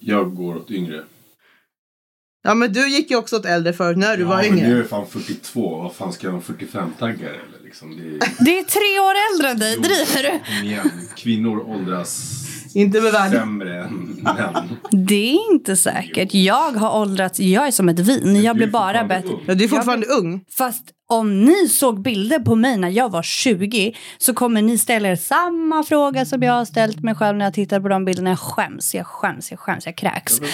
Jag 0.10 0.36
går 0.36 0.56
åt 0.58 0.72
yngre. 0.72 1.04
Ja, 2.44 2.54
men 2.54 2.74
du 2.74 2.90
gick 2.90 3.12
ju 3.12 3.18
också 3.18 3.36
åt 3.36 3.46
äldre 3.46 3.74
förut 3.74 3.98
när 3.98 4.18
du 4.18 4.24
ja, 4.24 4.30
var 4.30 4.38
men 4.38 4.46
yngre. 4.46 4.68
nu 4.68 4.74
är 4.74 4.78
jag 4.78 4.90
fan 4.90 5.08
42. 5.08 5.78
Vad 5.78 5.94
fan 5.96 6.14
ska 6.14 6.28
jag 6.28 6.32
ha 6.34 6.40
45-taggare 6.40 7.34
eller 7.48 7.64
liksom? 7.64 7.98
Det 7.98 8.04
är... 8.04 8.44
Det 8.46 8.60
är 8.60 8.64
tre 8.64 9.00
år 9.00 9.14
äldre 9.34 9.50
än 9.50 9.60
dig, 9.60 9.74
Jo, 9.78 9.82
driver 9.82 10.24
du? 10.24 10.40
Kom 10.58 10.68
igen. 10.68 10.92
Kvinnor 11.16 11.70
åldras 11.70 12.36
Inte 12.76 13.02
med 13.02 13.12
värde. 13.12 13.38
sämre 13.38 13.84
än 13.84 14.18
män. 14.24 14.70
Det 14.92 15.32
är 15.32 15.52
inte 15.52 15.76
säkert. 15.76 16.34
Jag 16.34 16.72
har 16.72 17.02
åldrats, 17.02 17.40
jag 17.40 17.68
är 17.68 17.72
som 17.72 17.90
ett 17.90 18.00
vin. 18.00 18.42
Jag 18.42 18.56
blir 18.56 18.68
bara 18.68 19.04
bättre. 19.04 19.30
Ja, 19.46 19.56
du 19.56 19.64
är 19.64 19.68
fortfarande 19.68 20.08
ung. 20.08 20.46
Fast 20.58 20.84
om 21.08 21.46
ni 21.46 21.68
såg 21.70 22.02
bilder 22.02 22.40
på 22.40 22.56
mig 22.56 22.78
när 22.78 22.90
jag 22.90 23.10
var 23.12 23.24
20 23.24 23.96
så 24.18 24.34
kommer 24.34 24.62
ni 24.62 24.78
ställa 24.78 25.08
er 25.10 25.16
samma 25.16 25.84
fråga 25.84 26.26
som 26.26 26.44
jag 26.44 26.54
har 26.54 26.66
ställt 26.66 27.04
mig 27.04 27.16
själv 27.16 27.38
när 27.38 27.46
jag 27.46 27.54
tittar 27.54 27.80
på 27.80 27.88
de 27.88 28.06
bilderna. 28.06 28.30
Jag 28.30 28.40
skäms, 28.40 28.96
jag 28.96 29.08
skäms, 29.08 29.52
jag 29.52 29.60
skäms, 29.60 29.86
jag 29.86 29.96
kräks. 29.98 30.40
Jag. 30.40 30.50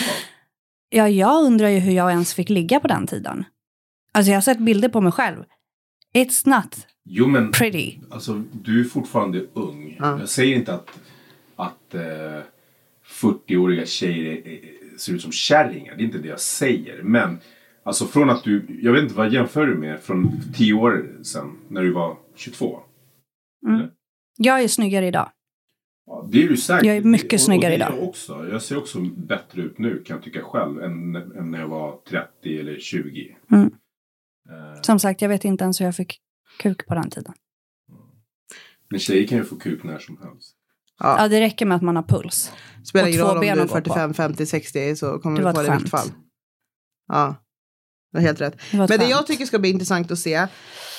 Ja, 0.89 1.09
jag 1.09 1.43
undrar 1.43 1.67
ju 1.69 1.79
hur 1.79 1.91
jag 1.91 2.11
ens 2.11 2.33
fick 2.33 2.49
ligga 2.49 2.79
på 2.79 2.87
den 2.87 3.07
tiden. 3.07 3.45
Alltså 4.13 4.29
jag 4.31 4.37
har 4.37 4.41
sett 4.41 4.59
bilder 4.59 4.89
på 4.89 5.01
mig 5.01 5.11
själv. 5.11 5.37
It's 6.15 6.49
not 6.49 6.75
Jo 7.09 7.27
men 7.27 7.51
pretty. 7.51 7.97
alltså 8.11 8.43
du 8.51 8.79
är 8.79 8.83
fortfarande 8.83 9.41
ung. 9.53 9.95
Ja. 9.99 10.19
Jag 10.19 10.29
säger 10.29 10.55
inte 10.55 10.73
att, 10.73 10.89
att 11.55 11.93
eh, 11.95 12.41
40-åriga 13.05 13.85
tjejer 13.85 14.61
ser 14.97 15.13
ut 15.13 15.21
som 15.21 15.31
kärringar. 15.31 15.95
Det 15.95 16.01
är 16.03 16.05
inte 16.05 16.17
det 16.17 16.27
jag 16.27 16.39
säger. 16.39 17.03
Men 17.03 17.37
alltså 17.83 18.05
från 18.05 18.29
att 18.29 18.43
du, 18.43 18.79
jag 18.81 18.93
vet 18.93 19.03
inte 19.03 19.15
vad 19.15 19.33
jämför 19.33 19.65
du 19.67 19.75
med 19.75 19.99
från 19.99 20.31
10 20.55 20.73
år 20.73 21.23
sedan 21.23 21.57
när 21.67 21.81
du 21.83 21.91
var 21.91 22.17
22? 22.35 22.79
Jag 24.37 24.63
är 24.63 24.67
snyggare 24.67 25.07
idag. 25.07 25.31
Ja, 26.05 26.27
det 26.31 26.43
är 26.43 26.47
du 26.49 26.57
säkert. 26.57 26.85
Jag 26.85 26.97
är 26.97 27.01
mycket 27.03 27.27
Och- 27.27 27.33
och 27.33 27.39
snyggare 27.41 27.73
är 27.73 27.75
idag. 27.75 27.93
Jag, 27.97 28.03
också. 28.09 28.47
jag 28.51 28.61
ser 28.61 28.77
också 28.77 28.99
bättre 29.01 29.61
ut 29.61 29.77
nu 29.77 30.03
kan 30.03 30.15
jag 30.15 30.23
tycka 30.23 30.41
själv 30.43 30.81
än, 30.83 31.15
än 31.15 31.51
när 31.51 31.59
jag 31.59 31.67
var 31.67 31.97
30 32.09 32.59
eller 32.59 32.79
20. 32.79 33.35
Mm. 33.51 33.65
Eh, 34.49 34.81
Som 34.81 34.99
sagt, 34.99 35.21
jag 35.21 35.29
vet 35.29 35.45
inte 35.45 35.63
ens 35.63 35.81
hur 35.81 35.85
jag 35.85 35.95
fick 35.95 36.19
kuk 36.59 36.87
på 36.87 36.95
den 36.95 37.09
tiden. 37.09 37.33
men 38.89 38.99
tjejer 38.99 39.27
kan 39.27 39.37
ju 39.37 39.43
få 39.43 39.55
kuk 39.55 39.83
när 39.83 39.99
som 39.99 40.17
helst. 40.23 40.55
Ja. 40.99 41.21
Ja, 41.21 41.27
det 41.27 41.41
räcker 41.41 41.65
med 41.65 41.75
att 41.75 41.81
man 41.81 41.95
har 41.95 42.03
puls. 42.03 42.51
Spelar 42.85 43.07
ingen 43.07 43.21
roll 43.21 43.37
om 43.37 43.41
du 43.41 43.47
är 43.47 43.51
att 43.51 43.57
gå 43.59 43.67
på. 43.67 43.73
45, 43.73 44.13
50, 44.13 44.45
60 44.45 44.95
så 44.95 45.19
kommer 45.19 45.41
Det 45.41 45.49
du 45.49 45.53
få 45.53 45.61
det 45.61 45.67
i 45.67 45.71
vilket 45.71 45.89
fall. 45.89 46.07
Ja, 47.07 47.35
det 48.13 48.19
är 48.19 48.21
helt 48.21 48.41
rätt. 48.41 48.57
Det 48.71 48.77
Men 48.77 48.87
det 48.87 48.97
skämt. 48.97 49.09
jag 49.09 49.27
tycker 49.27 49.45
ska 49.45 49.59
bli 49.59 49.69
intressant 49.69 50.11
att 50.11 50.19
se, 50.19 50.47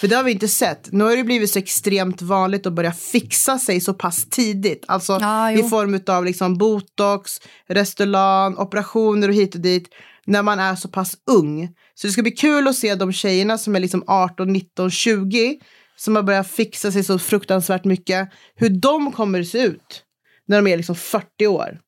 för 0.00 0.08
det 0.08 0.16
har 0.16 0.22
vi 0.22 0.32
inte 0.32 0.48
sett. 0.48 0.92
Nu 0.92 1.04
har 1.04 1.16
det 1.16 1.24
blivit 1.24 1.50
så 1.50 1.58
extremt 1.58 2.22
vanligt 2.22 2.66
att 2.66 2.72
börja 2.72 2.92
fixa 2.92 3.58
sig 3.58 3.80
så 3.80 3.94
pass 3.94 4.28
tidigt. 4.30 4.84
Alltså 4.88 5.18
Ja, 5.20 5.52
i 5.52 5.62
form 5.62 6.00
av 6.06 6.24
liksom 6.24 6.58
botox, 6.58 7.40
Restylane, 7.68 8.56
operationer 8.56 9.28
och 9.28 9.34
hit 9.34 9.54
och 9.54 9.60
dit. 9.60 9.88
När 10.26 10.42
man 10.42 10.60
är 10.60 10.74
så 10.74 10.88
pass 10.88 11.16
ung. 11.30 11.68
Så 11.94 12.06
det 12.06 12.12
ska 12.12 12.22
bli 12.22 12.30
kul 12.30 12.68
att 12.68 12.76
se 12.76 12.94
de 12.94 13.12
tjejerna 13.12 13.58
som 13.58 13.76
är 13.76 13.80
liksom 13.80 14.04
18, 14.06 14.52
19, 14.52 14.90
20. 14.90 15.58
Som 15.96 16.16
har 16.16 16.22
börjat 16.22 16.46
fixa 16.48 16.92
sig 16.92 17.04
så 17.04 17.18
fruktansvärt 17.18 17.84
mycket. 17.84 18.28
Hur 18.54 18.68
de 18.68 19.12
kommer 19.12 19.42
se 19.42 19.62
ut. 19.62 20.04
När 20.46 20.62
de 20.62 20.70
är 20.70 20.76
liksom 20.76 20.94
40 20.94 21.46
år. 21.46 21.80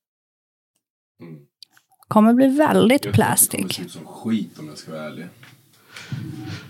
Kommer 2.08 2.34
bli 2.34 2.46
väldigt 2.46 3.04
Jag 3.04 3.10
att 3.10 3.16
det 3.16 3.22
kommer 3.22 3.28
plastic. 3.28 3.76
se 3.76 3.82
ut 3.82 3.90
som 3.90 4.04
skit 4.06 4.58
om 4.58 4.68
jag 4.68 4.78
ska 4.78 4.92
vara 4.92 5.02
ärlig. 5.04 5.26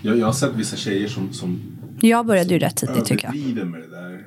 Jag, 0.03 0.19
jag 0.19 0.27
har 0.27 0.33
sett 0.33 0.55
vissa 0.55 0.77
tjejer 0.77 1.09
som, 1.09 1.33
som 1.33 1.61
Jag 2.01 2.27
började 2.27 2.55
ju 2.55 2.59
rätt 2.59 2.77
tidigt 2.77 3.05
tycker 3.05 3.33
jag. 3.57 3.67
med 3.67 3.81
det 3.81 3.87
där. 3.91 4.27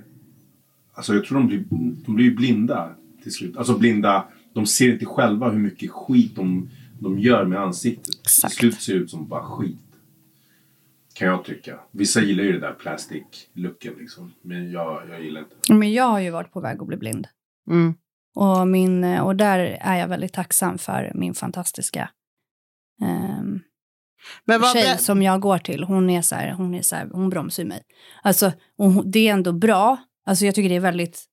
Alltså 0.93 1.13
jag 1.13 1.25
tror 1.25 1.37
de 1.37 1.47
blir, 1.47 1.63
de 2.05 2.15
blir 2.15 2.31
blinda 2.35 2.95
till 3.23 3.31
slut. 3.31 3.57
Alltså 3.57 3.77
blinda, 3.77 4.27
de 4.53 4.65
ser 4.65 4.93
inte 4.93 5.05
själva 5.05 5.49
hur 5.49 5.59
mycket 5.59 5.91
skit 5.91 6.35
de, 6.35 6.69
de 6.99 7.19
gör 7.19 7.45
med 7.45 7.59
ansiktet. 7.59 8.15
Exakt. 8.21 8.53
Till 8.53 8.59
slut 8.59 8.81
ser 8.81 8.93
det 8.93 8.99
ut 8.99 9.09
som 9.09 9.27
bara 9.27 9.43
skit. 9.43 9.77
Kan 11.21 11.29
jag 11.29 11.45
tycka. 11.45 11.79
Vissa 11.91 12.21
gillar 12.21 12.43
ju 12.43 12.51
det 12.51 12.59
där 12.59 12.73
plastic-looken 12.73 13.95
liksom. 13.99 14.33
Men 14.41 14.71
jag, 14.71 15.09
jag 15.09 15.23
gillar 15.23 15.41
inte. 15.41 15.73
Men 15.73 15.93
jag 15.93 16.03
har 16.03 16.19
ju 16.19 16.29
varit 16.29 16.51
på 16.53 16.59
väg 16.59 16.81
att 16.81 16.87
bli 16.87 16.97
blind. 16.97 17.27
Mm. 17.69 17.93
Och, 18.35 18.67
min, 18.67 19.03
och 19.03 19.35
där 19.35 19.59
är 19.81 19.95
jag 19.99 20.07
väldigt 20.07 20.33
tacksam 20.33 20.77
för 20.77 21.11
min 21.15 21.33
fantastiska 21.33 22.09
ehm, 23.01 23.59
Men 24.45 24.61
vad, 24.61 24.73
tjej 24.73 24.97
som 24.97 25.21
jag 25.21 25.41
går 25.41 25.57
till. 25.57 25.83
Hon 25.83 26.09
är 26.09 26.21
så 26.21 26.35
här, 26.35 26.51
hon 26.51 26.75
är 26.75 26.81
så 26.81 26.95
här, 26.95 27.09
hon 27.11 27.29
bromsar 27.29 27.63
mig. 27.63 27.83
Alltså, 28.23 28.51
och 28.77 28.91
hon, 28.91 29.11
det 29.11 29.27
är 29.27 29.33
ändå 29.33 29.53
bra. 29.53 29.97
Alltså 30.25 30.45
jag 30.45 30.55
tycker 30.55 30.69
det 30.69 30.75
är 30.75 30.79
väldigt 30.79 31.25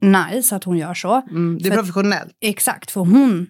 nice 0.00 0.56
att 0.56 0.64
hon 0.64 0.78
gör 0.78 0.94
så. 0.94 1.14
mm, 1.30 1.58
det 1.58 1.68
är 1.68 1.70
för- 1.70 1.76
professionellt. 1.76 2.36
Exakt, 2.40 2.90
för 2.90 3.00
hon 3.00 3.46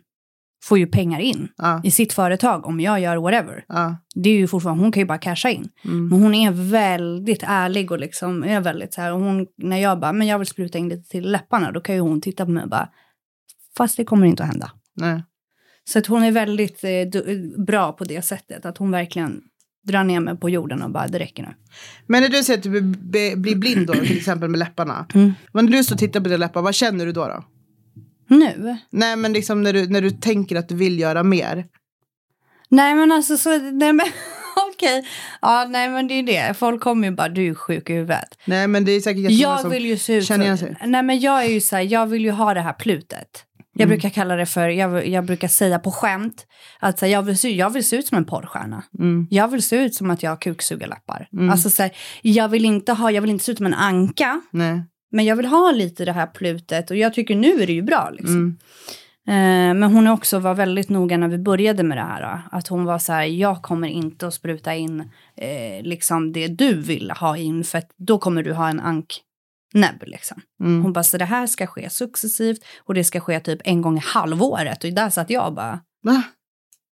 får 0.63 0.79
ju 0.79 0.87
pengar 0.87 1.21
in 1.21 1.49
Ja, 1.57 1.81
i 1.85 1.91
sitt 1.91 2.13
företag 2.13 2.67
om 2.67 2.81
jag 2.81 3.01
gör 3.01 3.17
whatever. 3.17 3.65
ja, 3.69 3.97
Det 4.15 4.31
är 4.31 4.35
ju 4.35 4.49
fortfarande, 4.49 4.83
hon 4.85 4.93
kan 4.93 5.01
ju 5.01 5.07
bara 5.07 5.19
casha 5.19 5.51
in. 5.51 5.69
mm. 5.85 6.09
Men 6.09 6.23
hon 6.23 6.35
är 6.35 6.51
väldigt 6.71 7.43
ärlig 7.47 7.91
och 7.93 7.99
liksom 7.99 8.45
är 8.45 8.61
väldigt 8.61 8.95
så 8.95 9.01
här. 9.01 9.13
Och 9.13 9.21
hon, 9.21 9.47
när 9.57 9.77
jag 9.79 10.01
bara, 10.01 10.13
men 10.13 10.27
jag 10.27 10.39
vill 10.39 10.47
spruta 10.47 10.79
in 10.79 10.89
lite 10.89 11.09
till 11.09 11.31
läpparna, 11.33 11.73
då 11.73 11.81
kan 11.81 11.95
ju 11.95 12.01
hon 12.01 12.21
titta 12.21 12.45
på 12.45 12.51
mig 12.51 12.63
och 12.63 12.69
bara, 12.71 12.89
fast 13.77 13.97
det 13.97 14.05
kommer 14.05 14.27
inte 14.27 14.43
att 14.43 14.49
hända. 14.49 14.71
Nej. 14.97 15.23
Så 15.85 15.99
att 15.99 16.07
hon 16.07 16.23
är 16.23 16.33
väldigt 16.33 16.85
eh, 16.85 16.91
du, 17.13 17.55
bra 17.67 17.93
på 17.93 18.05
det 18.05 18.23
sättet, 18.23 18.67
att 18.67 18.79
hon 18.79 18.91
verkligen 18.91 19.41
drar 19.87 20.05
ner 20.05 20.21
mig 20.21 20.37
på 20.37 20.51
jorden 20.51 20.83
och 20.83 20.91
bara, 20.91 21.07
det 21.09 21.19
räcker 21.19 21.43
nu. 21.43 21.49
Men 22.07 22.23
när 22.23 22.29
du 22.29 22.43
säger 22.43 22.59
att 22.59 22.63
du 22.63 22.81
blir 23.37 23.57
blind 23.57 23.87
då, 23.87 23.93
till 23.93 24.17
exempel 24.17 24.49
med 24.49 24.59
läpparna. 24.59 25.07
Mm. 25.15 25.33
Men 25.53 25.65
när 25.65 25.73
du 25.73 25.85
står 25.85 25.95
och 25.95 25.99
tittar 25.99 26.21
på 26.21 26.25
dina 26.25 26.37
läppar, 26.37 26.63
vad 26.63 26.75
känner 26.75 27.07
du 27.07 27.13
då? 27.13 27.27
då? 27.29 27.45
Nu? 28.31 28.77
Nej, 28.91 29.17
men 29.17 29.33
liksom 29.33 29.63
när 29.63 29.73
du, 29.73 29.87
när 29.89 30.01
du 30.03 30.11
tänker 30.11 30.57
att 30.57 30.69
du 30.69 30.75
vill 30.75 30.99
göra 30.99 31.23
mer. 31.23 31.65
Nej 32.69 32.95
men 32.95 33.13
alltså 33.13 33.37
så, 33.37 33.59
nej 33.59 33.93
men 33.93 34.07
okej. 34.75 35.07
Ja 35.41 35.67
nej 35.69 35.89
men 35.89 36.09
det 36.09 36.15
är 36.15 36.23
det, 36.23 36.55
folk 36.59 36.81
kommer 36.83 37.09
ju 37.09 37.15
bara, 37.15 37.29
du 37.29 37.47
är 37.51 37.55
sjuk 37.55 37.91
i 37.91 37.93
huvudet. 37.93 38.39
Nej, 38.45 38.67
men 38.69 38.85
det 38.85 38.93
är 38.93 39.01
säkert 39.01 39.21
jättemånga 39.23 39.43
Jag 39.43 39.61
som... 39.61 39.71
vill 39.71 39.87
ju 39.87 39.97
se 39.97 40.15
ut 40.15 40.27
känner 40.27 40.45
igen 40.45 40.59
sig. 40.59 40.77
Nej 40.87 41.03
men 41.03 41.21
jag 41.21 41.45
är 41.45 41.49
ju 41.49 41.61
så 41.61 41.77
här, 41.77 41.83
jag 41.83 42.07
vill 42.07 42.25
ju 42.25 42.31
ha 42.31 42.55
det 42.55 42.61
här 42.61 42.73
plutet. 42.73 43.45
Jag 43.75 43.85
Mm. 43.87 43.89
brukar 43.89 44.09
kalla 44.11 44.37
det 44.37 44.47
för, 44.47 44.69
jag, 44.69 45.09
jag 45.09 45.25
brukar 45.25 45.49
säga 45.49 45.79
på 45.79 45.91
skämt, 45.91 46.47
att 46.81 46.99
så 46.99 47.07
här, 47.07 47.13
jag, 47.13 47.23
vill 47.23 47.39
se, 47.39 47.51
jag 47.57 47.71
vill 47.71 47.85
se 47.85 47.97
ut 47.97 48.07
som 48.07 48.19
en 48.19 48.25
porrstjärna. 48.25 48.83
Mm. 48.99 49.27
Jag 49.31 49.49
vill 49.49 49.63
se 49.63 49.77
ut 49.77 49.95
som 49.95 50.11
att 50.11 50.23
jag 50.23 50.31
har 50.31 50.37
kuksugarläppar. 50.37 51.29
Mm. 51.33 51.51
Alltså 51.51 51.71
så 51.71 51.83
här, 51.83 51.93
jag 52.23 52.49
vill 52.49 52.65
inte 52.65 52.93
ha, 52.93 53.11
jag 53.11 53.21
vill 53.23 53.31
inte 53.31 53.45
se 53.45 53.53
ut 53.53 53.57
som 53.59 53.67
en 53.67 53.75
anka, 53.75 54.41
Nej. 54.51 54.83
Men 55.11 55.25
jag 55.25 55.37
vill 55.37 55.47
ha 55.47 55.73
lite 55.73 56.05
det 56.05 56.13
här 56.13 56.27
plutet 56.27 56.91
och 56.91 56.97
jag 56.97 57.15
tycker 57.15 57.37
nu 57.37 57.63
är 57.63 57.67
det 57.67 57.73
ju 57.73 57.83
bra 57.83 58.11
liksom. 58.11 58.37
Mm. 58.37 58.59
Eh, 59.31 59.75
men 59.75 59.83
hon 59.95 60.07
också 60.07 60.39
var 60.39 60.55
väldigt 60.55 60.89
noga 60.89 61.17
när 61.17 61.29
vi 61.29 61.39
började 61.39 61.83
med 61.83 61.99
det 61.99 62.03
här. 62.03 62.43
Att 62.51 62.69
hon 62.69 62.85
var 62.85 62.99
så 62.99 63.13
här, 63.13 63.25
jag 63.25 63.63
kommer 63.63 63.89
inte 63.89 64.27
att 64.27 64.35
spruta 64.35 64.75
in 64.75 65.01
eh, 65.37 65.83
liksom 65.83 66.33
det 66.33 66.49
du 66.49 66.75
vill 66.75 67.11
ha 67.11 67.37
in 67.37 67.65
för 67.65 67.79
att 67.79 67.91
då 67.97 68.19
kommer 68.19 68.43
du 68.43 68.53
ha 68.53 68.69
en 68.69 68.81
anknäbb 68.81 70.03
liksom. 70.07 70.43
Mm. 70.61 70.83
Hon 70.83 70.93
bara, 70.93 71.05
så 71.05 71.19
det 71.19 71.25
här 71.25 71.47
ska 71.47 71.67
ske 71.67 71.91
successivt 71.91 72.65
och 72.79 72.95
det 72.95 73.05
ska 73.05 73.21
ske 73.21 73.41
typ 73.41 73.61
en 73.65 73.83
gång 73.83 73.99
i 73.99 74.03
halvåret. 74.05 74.85
Och 74.85 74.93
där 74.93 75.11
satt 75.11 75.31
jag 75.31 75.55
bara, 75.55 75.81
Va? 76.03 76.23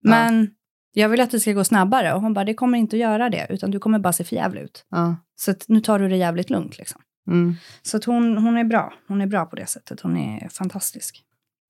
men 0.02 0.50
jag 0.92 1.09
vill 1.09 1.21
att 1.21 1.30
det 1.30 1.40
ska 1.40 1.52
gå 1.52 1.64
snabbare. 1.64 2.14
Och 2.14 2.21
hon 2.21 2.35
bara, 2.35 2.44
det 2.44 2.54
kommer 2.54 2.78
inte 2.78 2.97
att 2.97 3.00
göra 3.00 3.30
det, 3.30 3.47
utan 3.50 3.71
du 3.71 3.78
kommer 3.78 3.99
bara 3.99 4.12
se 4.12 4.25
för 4.25 4.37
jävligt 4.37 4.64
ut. 4.64 4.87
Ja. 4.90 5.16
Så 5.37 5.54
nu 5.68 5.80
tar 5.80 5.99
du 5.99 6.09
det 6.09 6.16
jävligt 6.16 6.50
lugnt 6.50 6.78
liksom. 6.78 7.00
Mm. 7.26 7.54
Så 7.83 7.97
att 7.97 8.04
hon, 8.04 8.38
hon 8.38 8.57
är 8.59 8.64
bra. 8.64 8.93
Hon 9.09 9.21
är 9.21 9.26
bra 9.26 9.45
på 9.47 9.57
det 9.57 9.66
sättet. 9.66 10.00
Hon 10.00 10.16
är 10.16 10.49
fantastisk. 10.49 11.23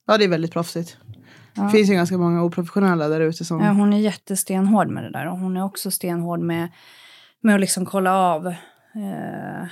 ja, 0.06 0.18
det 0.18 0.25
är 0.25 0.28
väldigt 0.28 0.52
proffsigt. 0.52 0.96
Ja. 1.54 1.62
Det 1.62 1.70
finns 1.70 1.90
ju 1.90 1.94
ganska 1.94 2.18
många 2.18 2.42
oprofessionella 2.42 3.08
där 3.08 3.20
ute 3.20 3.44
som... 3.44 3.61
Ja, 3.61 3.73
hon 3.73 3.92
är 3.92 3.98
jättestenhård 3.98 4.88
med 4.88 5.05
det 5.05 5.11
där. 5.11 5.26
Och 5.26 5.38
hon 5.38 5.57
är 5.57 5.64
också 5.64 5.90
stenhård 5.90 6.40
med, 6.40 6.68
med 7.40 7.55
att 7.55 7.61
liksom 7.61 7.87
kolla 7.87 8.16
av 8.16 8.46
eh, 8.46 9.66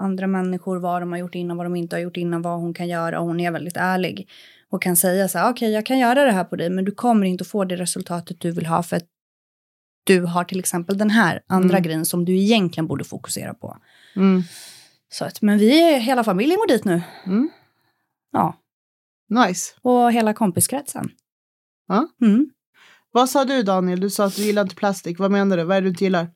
andra 0.00 0.26
människor, 0.26 0.76
vad 0.78 1.02
de 1.02 1.12
har 1.12 1.18
gjort 1.18 1.34
innan, 1.34 1.56
vad 1.56 1.66
de 1.66 1.76
inte 1.76 1.96
har 1.96 2.00
gjort 2.00 2.16
innan, 2.16 2.42
vad 2.42 2.60
hon 2.60 2.74
kan 2.74 2.88
göra. 2.88 3.20
Och 3.20 3.26
hon 3.26 3.40
är 3.40 3.50
väldigt 3.50 3.76
ärlig. 3.76 4.28
Och 4.70 4.82
kan 4.82 4.96
säga 4.96 5.28
så 5.28 5.38
här, 5.38 5.50
okej 5.50 5.70
jag 5.72 5.86
kan 5.86 5.98
göra 5.98 6.24
det 6.24 6.32
här 6.32 6.44
på 6.44 6.56
dig, 6.56 6.70
men 6.70 6.84
du 6.84 6.92
kommer 6.92 7.26
inte 7.26 7.42
att 7.42 7.48
få 7.48 7.64
det 7.64 7.76
resultatet 7.76 8.40
du 8.40 8.50
vill 8.50 8.66
ha 8.66 8.82
för 8.82 8.96
att 8.96 9.06
du 10.04 10.20
har 10.24 10.44
till 10.44 10.58
exempel 10.58 10.98
den 10.98 11.10
här 11.10 11.40
andra 11.46 11.76
Mm. 11.78 11.82
grejen 11.82 12.04
som 12.04 12.24
du 12.24 12.38
egentligen 12.38 12.86
borde 12.86 13.04
fokusera 13.04 13.54
på. 13.54 13.76
Mm. 14.16 14.42
Så 15.12 15.24
att, 15.24 15.42
men 15.42 15.58
vi 15.58 15.80
är, 15.94 15.98
hela 16.00 16.24
familjen 16.24 16.58
går 16.58 16.66
dit 16.66 16.84
nu. 16.84 17.02
Mm. 17.26 17.50
Ja, 18.30 18.56
Nice. 19.28 19.74
och 19.82 20.12
hela 20.12 20.34
kompiskretsen. 20.34 21.10
Ja. 21.88 22.08
Mm. 22.22 22.50
Vad 23.10 23.30
sa 23.30 23.44
du 23.44 23.62
Daniel? 23.62 24.00
Du 24.00 24.10
sa 24.10 24.24
att 24.24 24.36
du 24.36 24.42
gillar 24.42 24.62
inte 24.62 24.74
plastik. 24.74 25.18
Vad 25.18 25.30
menar 25.30 25.56
du? 25.56 25.64
Vad 25.64 25.76
är 25.76 25.80
det 25.80 25.84
du 25.86 25.90
inte 25.90 26.04
gillar? 26.04 26.28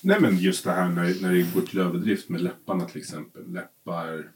Nej 0.00 0.20
men 0.20 0.36
just 0.38 0.64
det 0.64 0.72
här 0.72 0.88
när, 0.88 1.22
när 1.22 1.32
det 1.32 1.54
går 1.54 1.60
till 1.60 1.78
överdrift 1.78 2.28
med 2.28 2.40
läpparna 2.40 2.84
till 2.84 3.00
exempel. 3.00 3.52
Läppar, 3.52 4.30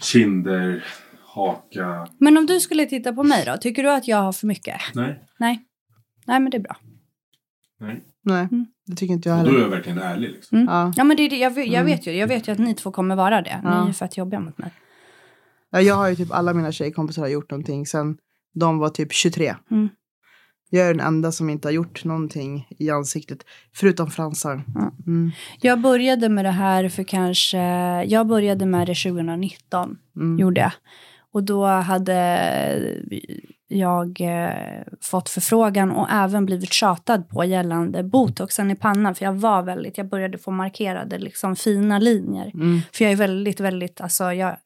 kinder, 0.00 0.84
haka. 1.20 2.08
Men 2.18 2.36
om 2.38 2.46
du 2.46 2.60
skulle 2.60 2.86
titta 2.86 3.12
på 3.12 3.22
mig 3.24 3.44
då, 3.46 3.56
tycker 3.56 3.82
du 3.82 3.90
att 3.90 4.08
jag 4.08 4.16
har 4.16 4.32
för 4.32 4.46
mycket? 4.46 4.80
Nej, 4.94 5.24
Nej. 5.38 5.64
Nej, 6.26 6.40
men 6.40 6.50
det 6.50 6.56
är 6.56 6.60
bra. 6.62 6.76
nej. 7.80 8.04
Nej, 8.24 8.48
Mm. 8.52 8.66
det 8.86 8.96
tycker 8.96 9.14
inte 9.14 9.28
jag 9.28 9.38
Och 9.38 9.44
då 9.44 9.50
är 9.50 9.52
heller. 9.52 9.64
jag 9.64 9.70
verkligen 9.76 9.98
ärlig 9.98 10.28
liksom. 10.30 10.58
Mm. 10.58 10.74
Ja. 10.74 10.92
Ja, 10.96 11.04
men 11.04 11.16
det 11.16 11.22
är 11.22 11.30
det. 11.30 11.36
Jag, 11.36 11.58
jag 11.58 11.66
Mm. 11.66 11.86
vet 11.86 12.06
ju. 12.06 12.12
Jag 12.12 12.26
vet 12.28 12.48
ju 12.48 12.52
att 12.52 12.58
ni 12.58 12.74
två 12.74 12.90
kommer 12.90 13.16
vara 13.16 13.42
det. 13.42 13.56
Ni 13.64 13.68
Ja. 13.70 13.82
är 13.82 13.86
ju 13.86 13.92
fett 13.92 14.16
jobbiga 14.16 14.40
mot 14.40 14.58
mig. 14.58 14.70
Ja, 15.70 15.80
jag 15.80 15.94
har 15.94 16.08
ju 16.08 16.16
typ 16.16 16.32
alla 16.32 16.54
mina 16.54 16.72
tjejkompisar 16.72 17.22
har 17.22 17.28
gjort 17.28 17.50
någonting 17.50 17.86
sen 17.86 18.16
de 18.54 18.78
var 18.78 18.88
typ 18.88 19.12
23. 19.12 19.54
Mm. 19.70 19.88
Jag 20.70 20.86
är 20.88 20.94
den 20.94 21.06
enda 21.06 21.32
som 21.32 21.50
inte 21.50 21.68
har 21.68 21.72
gjort 21.72 22.04
någonting 22.04 22.66
i 22.78 22.90
ansiktet. 22.90 23.38
Förutom 23.74 24.10
fransar. 24.10 24.64
Mm. 25.06 25.30
Jag 25.60 25.80
började 25.80 26.28
med 26.28 26.44
det 26.44 26.50
här 26.50 26.88
för 26.88 27.02
kanske... 27.04 27.58
Jag 28.04 28.26
började 28.26 28.66
med 28.66 28.86
det 28.86 28.94
2019, 28.94 29.96
Mm. 30.16 30.38
gjorde 30.38 30.60
jag. 30.60 30.72
Och 31.32 31.42
då 31.42 31.66
hade 31.66 32.14
jag 33.72 34.20
eh, 34.20 34.82
fått 35.00 35.28
förfrågan 35.28 35.90
och 35.90 36.10
även 36.10 36.46
blivit 36.46 36.72
tjatad 36.72 37.28
på 37.28 37.44
gällande 37.44 38.02
botoxen 38.02 38.70
i 38.70 38.76
pannan. 38.76 39.14
För 39.14 39.24
jag 39.24 39.32
var 39.32 39.62
väldigt, 39.62 39.98
jag 39.98 40.08
började 40.08 40.38
få 40.38 40.50
markerade 40.50 41.18
liksom 41.18 41.56
fina 41.56 41.98
linjer. 41.98 42.50
Mm. 42.54 42.80
För 42.92 43.04
jag 43.04 43.12
är 43.12 43.16
väldigt, 43.16 43.60
väldigt, 43.60 44.00
alltså 44.00 44.32
jag, 44.32 44.56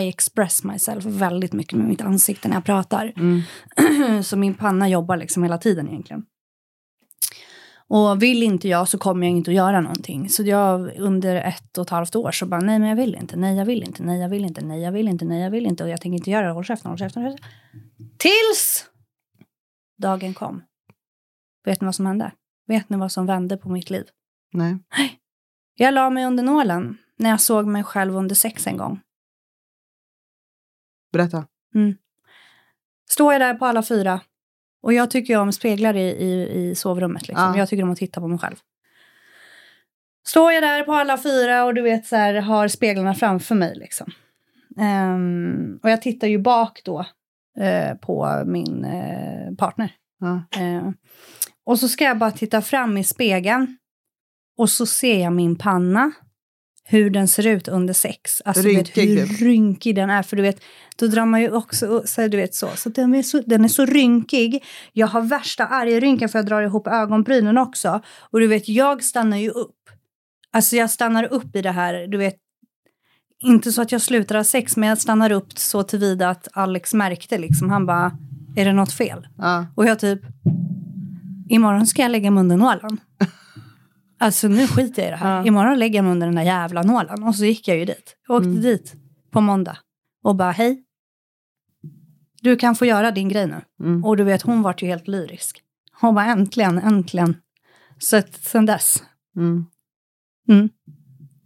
I 0.00 0.08
express 0.08 0.64
myself 0.64 1.04
väldigt 1.04 1.52
mycket 1.52 1.78
med 1.78 1.88
mitt 1.88 2.02
ansikte 2.02 2.48
när 2.48 2.56
jag 2.56 2.64
pratar. 2.64 3.12
Mm. 3.16 4.22
så 4.22 4.36
min 4.36 4.54
panna 4.54 4.88
jobbar 4.88 5.16
liksom 5.16 5.42
hela 5.42 5.58
tiden 5.58 5.88
egentligen. 5.88 6.22
Och 7.88 8.22
vill 8.22 8.42
inte 8.42 8.68
jag 8.68 8.88
så 8.88 8.98
kommer 8.98 9.26
jag 9.26 9.36
inte 9.36 9.50
att 9.50 9.54
göra 9.54 9.80
någonting. 9.80 10.28
Så 10.28 10.42
jag 10.42 10.96
under 10.98 11.36
ett 11.36 11.78
och 11.78 11.82
ett 11.82 11.90
halvt 11.90 12.16
år 12.16 12.32
så 12.32 12.46
bara 12.46 12.60
nej 12.60 12.78
men 12.78 12.88
jag 12.88 12.96
vill 12.96 13.14
inte, 13.14 13.36
nej 13.36 13.56
jag 13.56 13.64
vill 13.64 13.82
inte, 13.82 14.02
nej 14.02 14.20
jag 14.20 14.28
vill 14.28 14.44
inte, 14.44 14.60
nej 14.64 14.80
jag 14.80 14.92
vill 14.92 15.08
inte, 15.08 15.24
nej 15.24 15.42
jag 15.42 15.50
vill 15.50 15.66
inte 15.66 15.84
och 15.84 15.90
jag 15.90 16.00
tänker 16.00 16.18
inte 16.18 16.30
göra 16.30 16.46
det, 16.46 16.52
håll 16.52 16.64
käften, 16.64 16.88
håll 16.90 16.98
käften. 16.98 17.22
håll 17.22 17.32
käften. 17.32 17.50
Tills 18.18 18.86
dagen 19.98 20.34
kom. 20.34 20.62
Vet 21.64 21.80
ni 21.80 21.84
vad 21.84 21.94
som 21.94 22.06
hände? 22.06 22.32
Vet 22.66 22.88
ni 22.88 22.96
vad 22.96 23.12
som 23.12 23.26
vände 23.26 23.56
på 23.56 23.68
mitt 23.68 23.90
liv? 23.90 24.04
Nej. 24.52 24.78
Jag 25.74 25.94
la 25.94 26.10
mig 26.10 26.26
under 26.26 26.44
nålen 26.44 26.98
när 27.16 27.30
jag 27.30 27.40
såg 27.40 27.66
mig 27.66 27.84
själv 27.84 28.16
under 28.16 28.34
sex 28.34 28.66
en 28.66 28.76
gång. 28.76 29.00
Berätta. 31.12 31.46
Står 33.08 33.32
jag 33.32 33.42
där 33.42 33.54
på 33.54 33.66
alla 33.66 33.82
fyra. 33.82 34.20
Och 34.86 34.92
jag 34.92 35.10
tycker 35.10 35.38
om 35.38 35.52
speglar 35.52 35.96
i, 35.96 36.08
i, 36.08 36.48
i 36.52 36.74
sovrummet. 36.74 37.28
Liksom. 37.28 37.44
Ja. 37.44 37.58
Jag 37.58 37.68
tycker 37.68 37.82
om 37.82 37.90
att 37.90 37.98
titta 37.98 38.20
på 38.20 38.28
mig 38.28 38.38
själv. 38.38 38.56
Står 40.26 40.52
jag 40.52 40.62
där 40.62 40.82
på 40.82 40.92
alla 40.92 41.18
fyra 41.18 41.64
och 41.64 41.74
du 41.74 41.82
vet 41.82 42.06
så 42.06 42.16
här, 42.16 42.34
har 42.34 42.68
speglarna 42.68 43.14
framför 43.14 43.54
mig. 43.54 43.74
Liksom. 43.76 44.12
Ehm, 44.78 45.78
och 45.82 45.90
jag 45.90 46.02
tittar 46.02 46.28
ju 46.28 46.38
bak 46.38 46.80
då 46.84 47.06
eh, 47.58 47.94
på 47.94 48.42
min 48.46 48.84
eh, 48.84 49.54
partner. 49.54 49.92
Ja. 50.20 50.60
Eh, 50.60 50.90
och 51.64 51.78
så 51.78 51.88
ska 51.88 52.04
jag 52.04 52.18
bara 52.18 52.30
titta 52.30 52.62
fram 52.62 52.96
i 52.96 53.04
spegeln. 53.04 53.76
Och 54.58 54.70
så 54.70 54.86
ser 54.86 55.22
jag 55.22 55.32
min 55.32 55.56
panna. 55.56 56.12
Hur 56.88 57.10
den 57.10 57.28
ser 57.28 57.46
ut 57.46 57.68
under 57.68 57.94
sex. 57.94 58.42
Alltså 58.44 58.62
du 58.62 58.76
vet, 58.76 58.96
Rynkig, 58.96 59.18
hur 59.18 59.26
typ. 59.26 59.40
rynkig 59.40 59.94
den 59.94 60.10
är. 60.10 60.22
För 60.22 60.36
du 60.36 60.42
vet, 60.42 60.60
då 60.96 61.06
drar 61.06 61.26
man 61.26 61.40
ju 61.40 61.50
också 61.50 62.02
så 62.06 62.28
du 62.28 62.36
vet 62.36 62.54
så. 62.54 62.68
Så 62.76 62.88
den 62.88 63.14
är 63.14 63.22
så, 63.22 63.42
den 63.46 63.64
är 63.64 63.68
så 63.68 63.84
rynkig. 63.86 64.64
Jag 64.92 65.06
har 65.06 65.20
värsta 65.22 65.66
argrynkan 65.66 66.28
för 66.28 66.38
jag 66.38 66.46
drar 66.46 66.62
ihop 66.62 66.86
ögonbrynen 66.86 67.58
också. 67.58 68.00
Och 68.18 68.40
du 68.40 68.46
vet, 68.46 68.68
jag 68.68 69.04
stannar 69.04 69.36
ju 69.36 69.50
upp. 69.50 69.74
Alltså 70.52 70.76
jag 70.76 70.90
stannar 70.90 71.24
upp 71.24 71.56
i 71.56 71.62
det 71.62 71.70
här, 71.70 72.06
du 72.06 72.18
vet. 72.18 72.36
inte 73.44 73.72
så 73.72 73.82
att 73.82 73.92
jag 73.92 74.00
slutar 74.00 74.34
ha 74.34 74.44
sex, 74.44 74.76
men 74.76 74.88
jag 74.88 74.98
stannar 74.98 75.32
upp 75.32 75.58
så 75.58 75.82
tillvida 75.82 76.30
att 76.30 76.48
Alex 76.52 76.94
märkte 76.94 77.38
liksom. 77.38 77.70
Han 77.70 77.86
bara, 77.86 78.18
är 78.56 78.64
det 78.64 78.72
något 78.72 78.92
fel? 78.92 79.26
Ja. 79.38 79.66
Och 79.74 79.86
jag 79.86 79.98
typ, 79.98 80.20
imorgon 81.48 81.86
ska 81.86 82.02
jag 82.02 82.10
lägga 82.10 82.30
mig 82.30 82.40
under 82.40 82.56
nålen. 82.56 83.00
Alltså 84.18 84.48
nu 84.48 84.66
skiter 84.66 85.02
jag 85.02 85.08
i 85.08 85.10
det 85.10 85.16
här. 85.16 85.36
Ja. 85.36 85.46
Imorgon 85.46 85.78
lägger 85.78 85.98
jag 85.98 86.02
mig 86.04 86.12
under 86.12 86.26
den 86.26 86.36
där 86.36 86.42
jävla 86.42 86.82
nålen. 86.82 87.22
Och 87.22 87.34
så 87.34 87.44
gick 87.44 87.68
jag 87.68 87.78
ju 87.78 87.84
dit. 87.84 88.16
Jag 88.28 88.36
åkte 88.36 88.48
Mm. 88.48 88.62
dit 88.62 88.94
på 89.30 89.40
måndag. 89.40 89.78
Och 90.22 90.36
bara, 90.36 90.50
hej. 90.50 90.82
Du 92.42 92.56
kan 92.56 92.74
få 92.74 92.86
göra 92.86 93.10
din 93.10 93.28
grej 93.28 93.46
nu. 93.46 93.60
Mm. 93.80 94.04
Och 94.04 94.16
du 94.16 94.24
vet, 94.24 94.42
hon 94.42 94.62
vart 94.62 94.82
ju 94.82 94.86
helt 94.86 95.08
lyrisk. 95.08 95.62
Hon 96.00 96.14
bara, 96.14 96.26
äntligen, 96.26 96.78
äntligen. 96.78 97.36
Så 97.98 98.16
att 98.16 98.34
sen 98.34 98.66
dess. 98.66 99.02
Mm. 99.36 99.66
Mm. 100.48 100.68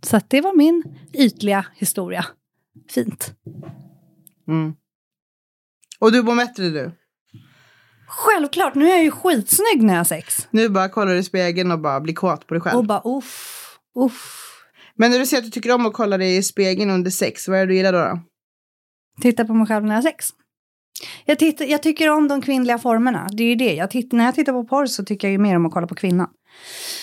Så 0.03 0.17
att 0.17 0.31
det 0.31 0.41
var 0.41 0.57
min 0.57 0.83
ytliga 1.13 1.67
historia. 1.75 2.27
Fint. 2.91 3.35
Mm. 4.49 4.75
Och 5.99 6.13
du 6.13 6.23
mår 6.23 6.37
bättre 6.37 6.69
du? 6.69 6.93
Självklart, 8.11 8.75
nu 8.75 8.87
är 8.87 8.91
jag 8.91 9.05
ju 9.05 9.11
skitsnygg 9.11 9.83
när 9.83 9.93
jag 9.93 10.01
har 10.01 10.05
sex. 10.05 10.49
Nu 10.51 10.69
bara 10.69 10.89
kollar 10.89 11.13
du 11.13 11.19
i 11.19 11.23
spegeln 11.23 11.71
och 11.71 11.79
bara 11.79 12.01
blir 12.01 12.15
kåt 12.15 12.47
på 12.47 12.55
dig 12.55 12.61
själv. 12.61 12.79
Och 12.79 12.85
bara 12.85 13.03
uff, 13.05 13.79
uff. 13.99 14.47
Men 14.95 15.11
när 15.11 15.19
du 15.19 15.27
säger 15.27 15.41
att 15.41 15.45
du 15.45 15.51
tycker 15.51 15.75
om 15.75 15.87
att 15.87 15.93
kolla 15.93 16.19
dig 16.19 16.37
i 16.37 16.43
spegeln 16.43 16.91
under 16.91 17.11
sex, 17.11 17.49
vad 17.49 17.59
är 17.59 17.61
det 17.61 17.73
du 17.73 17.77
gillar 17.77 17.93
då? 17.93 17.99
då? 17.99 18.21
Titta 19.23 19.45
på 19.45 19.55
mig 19.55 19.67
själv 19.67 19.85
när 19.85 19.95
jag 19.95 19.97
har 19.97 20.11
sex. 20.11 20.27
Jag, 21.25 21.39
tittar, 21.39 21.65
jag 21.65 21.83
tycker 21.83 22.11
om 22.11 22.29
de 22.29 22.43
kvinnliga 22.43 22.79
formerna. 22.79 23.29
Det 23.33 23.43
är 23.43 23.49
ju 23.49 23.55
det. 23.55 23.75
Jag 23.75 23.91
titt, 23.91 24.13
när 24.13 24.25
jag 24.25 24.35
tittar 24.35 24.53
på 24.53 24.65
porr 24.65 24.87
så 24.87 25.05
tycker 25.05 25.29
jag 25.29 25.33
ju 25.33 25.39
mer 25.39 25.57
om 25.57 25.67
att 25.67 25.73
kolla 25.73 25.87
på 25.87 25.95
kvinnan. 25.95 26.29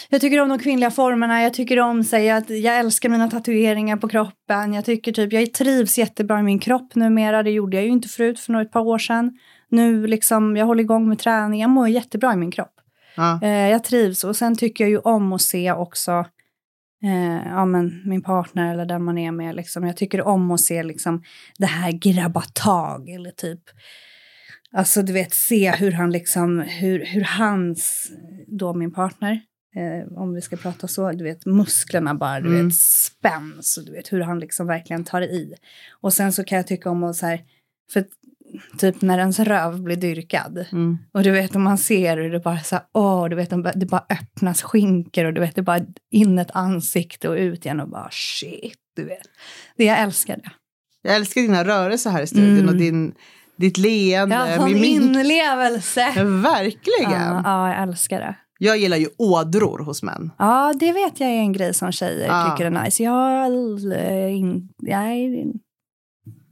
Jag 0.09 0.21
tycker 0.21 0.41
om 0.41 0.49
de 0.49 0.59
kvinnliga 0.59 0.91
formerna. 0.91 1.43
Jag 1.43 1.53
tycker 1.53 1.79
om 1.79 2.03
säga 2.03 2.37
att 2.37 2.49
jag 2.49 2.79
älskar 2.79 3.09
mina 3.09 3.29
tatueringar 3.29 3.97
på 3.97 4.07
kroppen. 4.07 4.73
Jag 4.73 4.85
tycker 4.85 5.11
typ, 5.11 5.33
jag 5.33 5.53
trivs 5.53 5.97
jättebra 5.97 6.39
i 6.39 6.43
min 6.43 6.59
kropp 6.59 6.95
numera. 6.95 7.43
Det 7.43 7.51
gjorde 7.51 7.77
jag 7.77 7.85
ju 7.85 7.91
inte 7.91 8.07
förut 8.07 8.39
för 8.39 8.61
ett 8.61 8.71
par 8.71 8.81
år 8.81 8.97
sedan. 8.97 9.39
Nu 9.69 10.07
liksom, 10.07 10.57
jag 10.57 10.65
håller 10.65 10.83
igång 10.83 11.09
med 11.09 11.19
träning. 11.19 11.61
Jag 11.61 11.69
mår 11.69 11.89
jättebra 11.89 12.33
i 12.33 12.35
min 12.35 12.51
kropp. 12.51 12.73
Ja. 13.15 13.39
Eh, 13.41 13.69
jag 13.69 13.83
trivs 13.83 14.23
och 14.23 14.35
sen 14.35 14.55
tycker 14.55 14.83
jag 14.83 14.91
ju 14.91 14.97
om 14.97 15.33
att 15.33 15.41
se 15.41 15.71
också 15.71 16.11
eh, 17.03 17.47
ja, 17.47 17.65
men 17.65 18.01
min 18.05 18.21
partner 18.21 18.73
eller 18.73 18.85
den 18.85 19.03
man 19.03 19.17
är 19.17 19.31
med. 19.31 19.55
Liksom. 19.55 19.87
Jag 19.87 19.97
tycker 19.97 20.21
om 20.21 20.51
att 20.51 20.61
se 20.61 20.83
liksom, 20.83 21.23
det 21.57 21.65
här 21.65 21.91
grabba 21.91 22.43
tag 22.53 23.09
eller 23.09 23.31
typ 23.31 23.61
Alltså 24.75 25.01
du 25.01 25.13
vet 25.13 25.33
se 25.33 25.71
hur 25.71 25.91
han 25.91 26.11
liksom, 26.11 26.59
hur, 26.59 27.05
hur 27.05 27.21
hans, 27.21 28.11
då 28.47 28.73
min 28.73 28.93
partner, 28.93 29.41
eh, 29.75 30.17
om 30.17 30.33
vi 30.33 30.41
ska 30.41 30.55
prata 30.57 30.87
så, 30.87 31.11
du 31.11 31.23
vet 31.23 31.45
musklerna 31.45 32.15
bara, 32.15 32.39
du 32.41 32.49
Mm. 32.49 32.67
vet 32.67 32.75
spänns 32.77 33.77
och 33.77 33.85
du 33.85 33.91
vet 33.91 34.13
hur 34.13 34.21
han 34.21 34.39
liksom 34.39 34.67
verkligen 34.67 35.03
tar 35.03 35.21
i. 35.21 35.53
Och 36.01 36.13
sen 36.13 36.33
så 36.33 36.43
kan 36.43 36.55
jag 36.55 36.67
tycka 36.67 36.89
om 36.89 37.03
att 37.03 37.15
så 37.15 37.25
här, 37.25 37.41
för 37.93 38.05
typ 38.77 39.01
när 39.01 39.17
ens 39.19 39.39
röv 39.39 39.81
blir 39.83 39.95
dyrkad. 39.95 40.65
Mm. 40.71 40.97
Och 41.11 41.23
du 41.23 41.31
vet 41.31 41.55
om 41.55 41.63
man 41.63 41.77
ser 41.77 42.17
hur 42.17 42.31
det 42.31 42.39
bara 42.39 42.59
så 42.59 42.75
här, 42.75 42.85
åh, 42.93 43.29
du 43.29 43.35
vet 43.35 43.49
det 43.75 43.85
bara 43.85 44.05
öppnas 44.09 44.61
skinkor 44.61 45.25
och 45.25 45.33
du 45.33 45.41
vet 45.41 45.55
det 45.55 45.61
bara 45.61 45.85
in 46.11 46.39
ett 46.39 46.51
ansikte 46.53 47.29
och 47.29 47.35
ut 47.35 47.65
igen 47.65 47.79
och 47.79 47.89
bara 47.89 48.09
shit, 48.11 48.79
du 48.95 49.03
vet. 49.05 49.27
Det 49.77 49.85
jag 49.85 49.99
älskar 49.99 50.37
det. 50.37 50.51
Jag 51.01 51.15
älskar 51.15 51.41
dina 51.41 51.63
rörelser 51.65 52.09
här 52.09 52.21
i 52.21 52.27
studion 52.27 52.57
Mm. 52.57 52.69
och 52.69 52.75
din, 52.75 53.13
ditt 53.57 53.77
leende. 53.77 54.35
Ja, 54.35 54.65
min, 54.65 54.83
inlevelse. 54.83 56.23
Verkligen. 56.23 57.11
Ja, 57.11 57.41
ja, 57.43 57.73
jag 57.73 57.83
älskar 57.83 58.19
det. 58.19 58.35
Jag 58.59 58.77
gillar 58.77 58.97
ju 58.97 59.07
ådror 59.17 59.79
hos 59.79 60.03
män. 60.03 60.31
Ja, 60.37 60.73
det 60.79 60.91
vet 60.91 61.19
jag 61.19 61.29
är 61.29 61.33
en 61.33 61.53
grej 61.53 61.73
som 61.73 61.91
tjejer 61.91 62.27
Ja. 62.27 62.51
tycker 62.51 62.71
är 62.71 62.83
nice. 62.83 63.03
Jag, 63.03 63.51
in, 64.31 64.69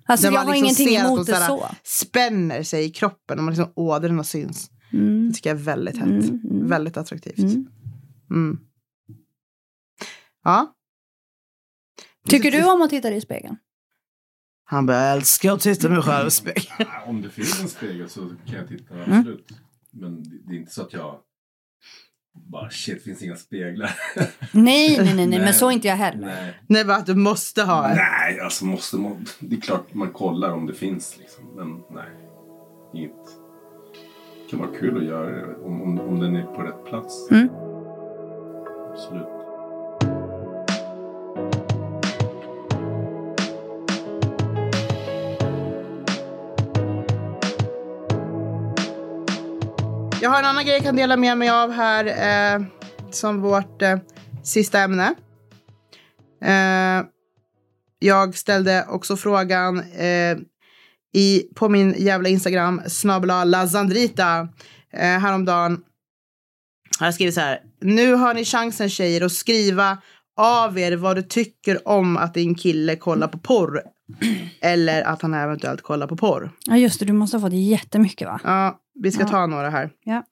alltså 0.06 0.28
jag 0.28 0.34
man 0.34 0.48
har 0.48 0.54
liksom 0.56 0.84
ingenting 0.84 1.06
emot 1.06 1.26
de 1.26 1.32
det 1.32 1.38
så. 1.38 1.66
Spänner 1.84 2.64
sig 2.64 2.86
i 2.86 2.90
kroppen 2.90 3.38
och 3.38 3.44
man 3.44 3.54
liksom 3.54 3.74
ådrorna 3.76 4.24
syns. 4.24 4.70
Mm. 4.94 5.28
Det 5.28 5.34
tycker 5.34 5.50
jag 5.50 5.60
är 5.60 5.64
väldigt 5.64 5.98
hett. 5.98 6.08
Mm, 6.08 6.42
mm. 6.52 6.68
Väldigt 6.68 6.98
attraktivt. 6.98 7.40
Mm. 7.40 7.68
Mm. 8.32 8.60
Ja. 10.44 10.74
Tycker 12.30 12.52
du 12.52 12.72
om 12.72 12.82
att 12.82 12.90
titta 12.90 13.12
i 13.12 13.22
spegeln? 13.22 13.58
Han 14.68 14.86
bara, 14.86 14.98
jag 14.98 15.14
älskar 15.14 15.54
att 15.54 15.60
titta 15.62 15.90
mig 15.90 16.02
själv 16.02 16.28
i 16.28 16.32
spegeln. 16.32 16.90
Om 17.06 17.22
det 17.22 17.30
finns 17.30 17.62
en 17.62 17.70
spegel 17.70 18.10
så 18.10 18.22
kan 18.46 18.56
jag 18.56 18.68
titta, 18.68 18.94
Mm. 18.96 19.20
absolut. 19.20 19.48
Men 19.92 20.24
det, 20.48 20.54
är 20.56 20.60
inte 20.60 20.72
så 20.72 20.82
att 20.82 20.94
jag 20.94 21.16
bara 22.52 22.70
shit, 22.70 23.04
finns 23.04 23.22
inga 23.24 23.36
speglar. 23.36 23.92
Nej, 24.16 24.26
nej, 24.52 24.98
nej, 25.06 25.16
nej, 25.16 25.28
Nej. 25.28 25.40
men 25.40 25.54
så 25.54 25.68
är 25.68 25.72
inte 25.72 25.88
jag 25.88 25.96
heller. 25.96 26.26
Nej. 26.28 26.60
Nej, 26.68 26.86
bara 26.86 26.98
att 26.98 27.06
du 27.06 27.16
måste 27.16 27.64
ha 27.64 27.90
en. 27.90 27.96
Nej, 27.96 28.40
alltså 28.40 28.66
måste 28.66 28.98
man. 28.98 29.26
Det 29.40 29.56
är 29.56 29.62
klart 29.62 29.94
man 29.94 30.12
kollar 30.12 30.52
om 30.52 30.66
det 30.66 30.74
finns 30.74 31.18
liksom. 31.20 31.44
Men 31.56 31.84
nej, 31.96 32.10
inget. 32.94 33.26
Det 34.44 34.50
kan 34.52 34.60
vara 34.60 34.72
kul 34.80 34.98
att 34.98 35.06
göra 35.06 35.30
det 35.30 35.56
om, 35.56 35.82
om, 35.82 36.00
om 36.00 36.20
den 36.20 36.36
är 36.36 36.44
på 36.44 36.62
rätt 36.62 36.86
plats. 36.86 37.32
Mm. 37.32 37.50
Absolut. 38.92 39.28
Jag 50.26 50.32
har 50.32 50.40
en 50.40 50.46
annan 50.46 50.66
grej 50.66 50.74
jag 50.76 50.84
kan 50.84 50.96
dela 50.96 51.18
med 51.18 51.38
mig 51.38 51.50
av 51.50 51.72
här 51.72 52.06
eh, 52.56 52.66
som 53.12 53.42
vårt 53.42 53.82
eh, 53.82 53.98
sista 54.44 54.80
ämne. 54.80 55.16
Eh, 56.44 57.08
jag 58.00 58.36
ställde 58.36 58.86
också 58.90 59.18
frågan 59.18 59.80
eh, 59.80 60.38
i, 61.14 61.44
på 61.56 61.70
min 61.70 61.96
jävla 61.98 62.30
Instagram, 62.30 62.82
snabla 62.88 63.44
lazandrita, 63.44 64.48
eh, 64.94 65.20
häromdagen. 65.20 65.84
Har 67.00 67.08
jag 67.08 67.14
skrivit 67.14 67.36
så 67.36 67.42
här. 67.42 67.60
Nu 67.82 68.14
har 68.14 68.34
ni 68.34 68.46
chansen 68.46 68.90
tjejer 68.90 69.22
att 69.22 69.32
skriva 69.32 69.98
av 70.38 70.80
er 70.80 70.96
vad 70.96 71.16
du 71.16 71.22
tycker 71.22 71.88
om 71.88 72.18
att 72.18 72.34
din 72.34 72.56
kille 72.56 72.96
kollar 72.96 73.28
på 73.28 73.38
porr. 73.38 73.82
Eller 74.62 75.02
att 75.04 75.22
han 75.22 75.34
eventuellt 75.34 75.82
kollar 75.82 76.08
på 76.08 76.18
porr. 76.18 76.52
Ja, 76.66 76.78
just 76.78 77.00
det, 77.00 77.06
du 77.06 77.14
måste 77.14 77.38
ha 77.38 77.42
fått 77.42 77.54
jättemycket 77.54 78.28
va? 78.28 78.40
Ja, 78.44 78.80
vi 79.04 79.12
ska 79.12 79.22
Ja. 79.22 79.28
ta 79.28 79.46
några 79.46 79.70
här. 79.70 79.90
Ja. 80.04 80.24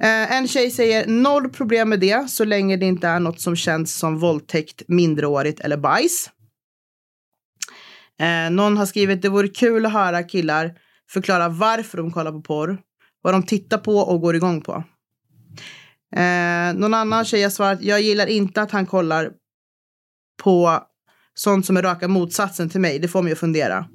Eh, 0.00 0.32
en 0.36 0.48
tjej 0.48 0.70
säger 0.70 1.06
noll 1.06 1.48
problem 1.48 1.88
med 1.88 2.00
det 2.00 2.30
så 2.30 2.44
länge 2.44 2.76
det 2.76 2.86
inte 2.86 3.08
är 3.08 3.20
något 3.20 3.40
som 3.40 3.56
känns 3.56 3.94
som 3.94 4.18
våldtäkt, 4.18 4.82
minderårigt 4.88 5.60
eller 5.60 5.76
bajs. 5.76 6.30
Eh, 8.20 8.50
någon 8.50 8.76
har 8.76 8.86
skrivit 8.86 9.22
det 9.22 9.28
vore 9.28 9.48
kul 9.48 9.86
att 9.86 9.92
höra 9.92 10.22
killar 10.22 10.74
förklara 11.10 11.48
varför 11.48 11.98
de 11.98 12.12
kollar 12.12 12.32
på 12.32 12.40
porr, 12.42 12.78
vad 13.22 13.34
de 13.34 13.42
tittar 13.42 13.78
på 13.78 13.98
och 13.98 14.20
går 14.20 14.36
igång 14.36 14.60
på. 14.60 14.84
Eh, 16.16 16.74
någon 16.74 16.94
annan 16.94 17.24
tjej 17.24 17.42
har 17.42 17.50
svarat 17.50 17.82
jag 17.82 18.00
gillar 18.00 18.26
inte 18.26 18.62
att 18.62 18.70
han 18.70 18.86
kollar 18.86 19.30
på 20.42 20.82
sånt 21.34 21.66
som 21.66 21.76
är 21.76 21.82
raka 21.82 22.08
motsatsen 22.08 22.70
till 22.70 22.80
mig. 22.80 22.98
Det 22.98 23.08
får 23.08 23.22
mig 23.22 23.32
att 23.32 23.38
fundera. 23.38 23.88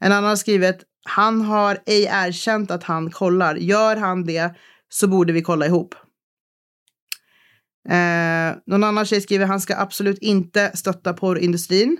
En 0.00 0.12
annan 0.12 0.24
har 0.28 0.36
skrivit 0.36 0.84
han 1.06 1.40
har 1.40 1.78
ej 1.86 2.04
erkänt 2.10 2.70
att 2.70 2.82
han 2.82 3.10
kollar. 3.10 3.54
Gör 3.54 3.96
han 3.96 4.24
det 4.24 4.54
så 4.88 5.08
borde 5.08 5.32
vi 5.32 5.42
kolla 5.42 5.66
ihop. 5.66 5.94
Eh, 7.88 8.56
någon 8.66 8.84
annan 8.84 9.06
tjej 9.06 9.20
skriver 9.20 9.46
han 9.46 9.60
ska 9.60 9.76
absolut 9.76 10.18
inte 10.18 10.76
stötta 10.76 11.12
porrindustrin. 11.12 11.98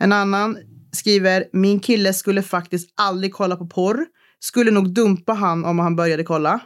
En 0.00 0.12
annan 0.12 0.58
skriver 0.92 1.44
min 1.52 1.80
kille 1.80 2.12
skulle 2.12 2.42
faktiskt 2.42 2.92
aldrig 2.96 3.34
kolla 3.34 3.56
på 3.56 3.66
porr. 3.66 4.06
Skulle 4.38 4.70
nog 4.70 4.94
dumpa 4.94 5.32
han 5.32 5.64
om 5.64 5.78
han 5.78 5.96
började 5.96 6.24
kolla. 6.24 6.60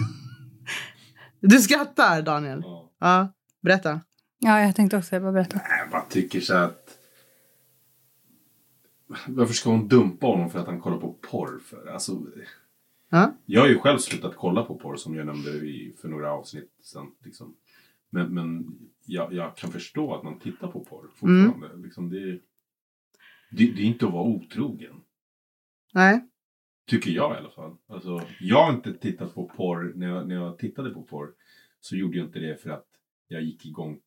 du 1.40 1.58
skrattar 1.58 2.22
Daniel. 2.22 2.60
Ja. 2.64 2.90
Ja, 3.00 3.32
berätta. 3.62 4.00
Ja, 4.38 4.60
jag 4.60 4.76
tänkte 4.76 4.96
också, 4.96 5.14
jag 5.14 5.22
bara 5.22 5.32
berätta. 5.32 5.56
Nej, 5.56 5.78
Jag 5.80 5.90
bara 5.90 6.04
tycker 6.10 6.40
så 6.40 6.54
att... 6.54 6.83
Varför 9.28 9.54
ska 9.54 9.70
hon 9.70 9.88
dumpa 9.88 10.26
honom 10.26 10.50
för 10.50 10.58
att 10.58 10.66
han 10.66 10.80
kollar 10.80 10.98
på 10.98 11.12
porr? 11.12 11.58
För? 11.58 11.86
Alltså, 11.86 12.26
Ja. 13.08 13.34
jag 13.46 13.60
har 13.60 13.68
ju 13.68 13.78
själv 13.78 13.98
slutat 13.98 14.36
kolla 14.36 14.64
på 14.64 14.74
porr 14.78 14.96
som 14.96 15.14
jag 15.14 15.26
nämnde 15.26 15.50
i, 15.50 15.94
för 16.00 16.08
några 16.08 16.32
avsnitt 16.32 16.72
sen. 16.82 17.06
Liksom. 17.24 17.56
Men, 18.10 18.34
men 18.34 18.78
jag, 19.04 19.32
jag 19.32 19.56
kan 19.56 19.70
förstå 19.70 20.14
att 20.14 20.22
man 20.22 20.38
tittar 20.38 20.68
på 20.68 20.84
porr 20.84 21.08
fortfarande. 21.14 21.76
Liksom 21.76 22.10
det, 22.10 22.32
det, 23.50 23.72
det 23.72 23.82
är 23.82 23.86
inte 23.86 24.06
att 24.06 24.12
vara 24.12 24.24
otrogen. 24.28 25.00
Nej. 25.92 26.24
Tycker 26.86 27.10
jag 27.10 27.34
i 27.34 27.38
alla 27.38 27.50
fall. 27.50 27.76
Alltså, 27.86 28.22
jag 28.40 28.64
har 28.64 28.72
inte 28.72 28.94
tittat 28.94 29.34
på 29.34 29.48
porr. 29.48 29.92
När 29.96 30.08
jag, 30.08 30.28
när 30.28 30.34
jag 30.34 30.58
tittade 30.58 30.90
på 30.90 31.02
porr 31.02 31.32
så 31.80 31.96
gjorde 31.96 32.16
jag 32.16 32.26
inte 32.26 32.38
det 32.38 32.62
för 32.62 32.70
att 32.70 32.86
jag 33.28 33.42
gick 33.42 33.66
igång 33.66 34.00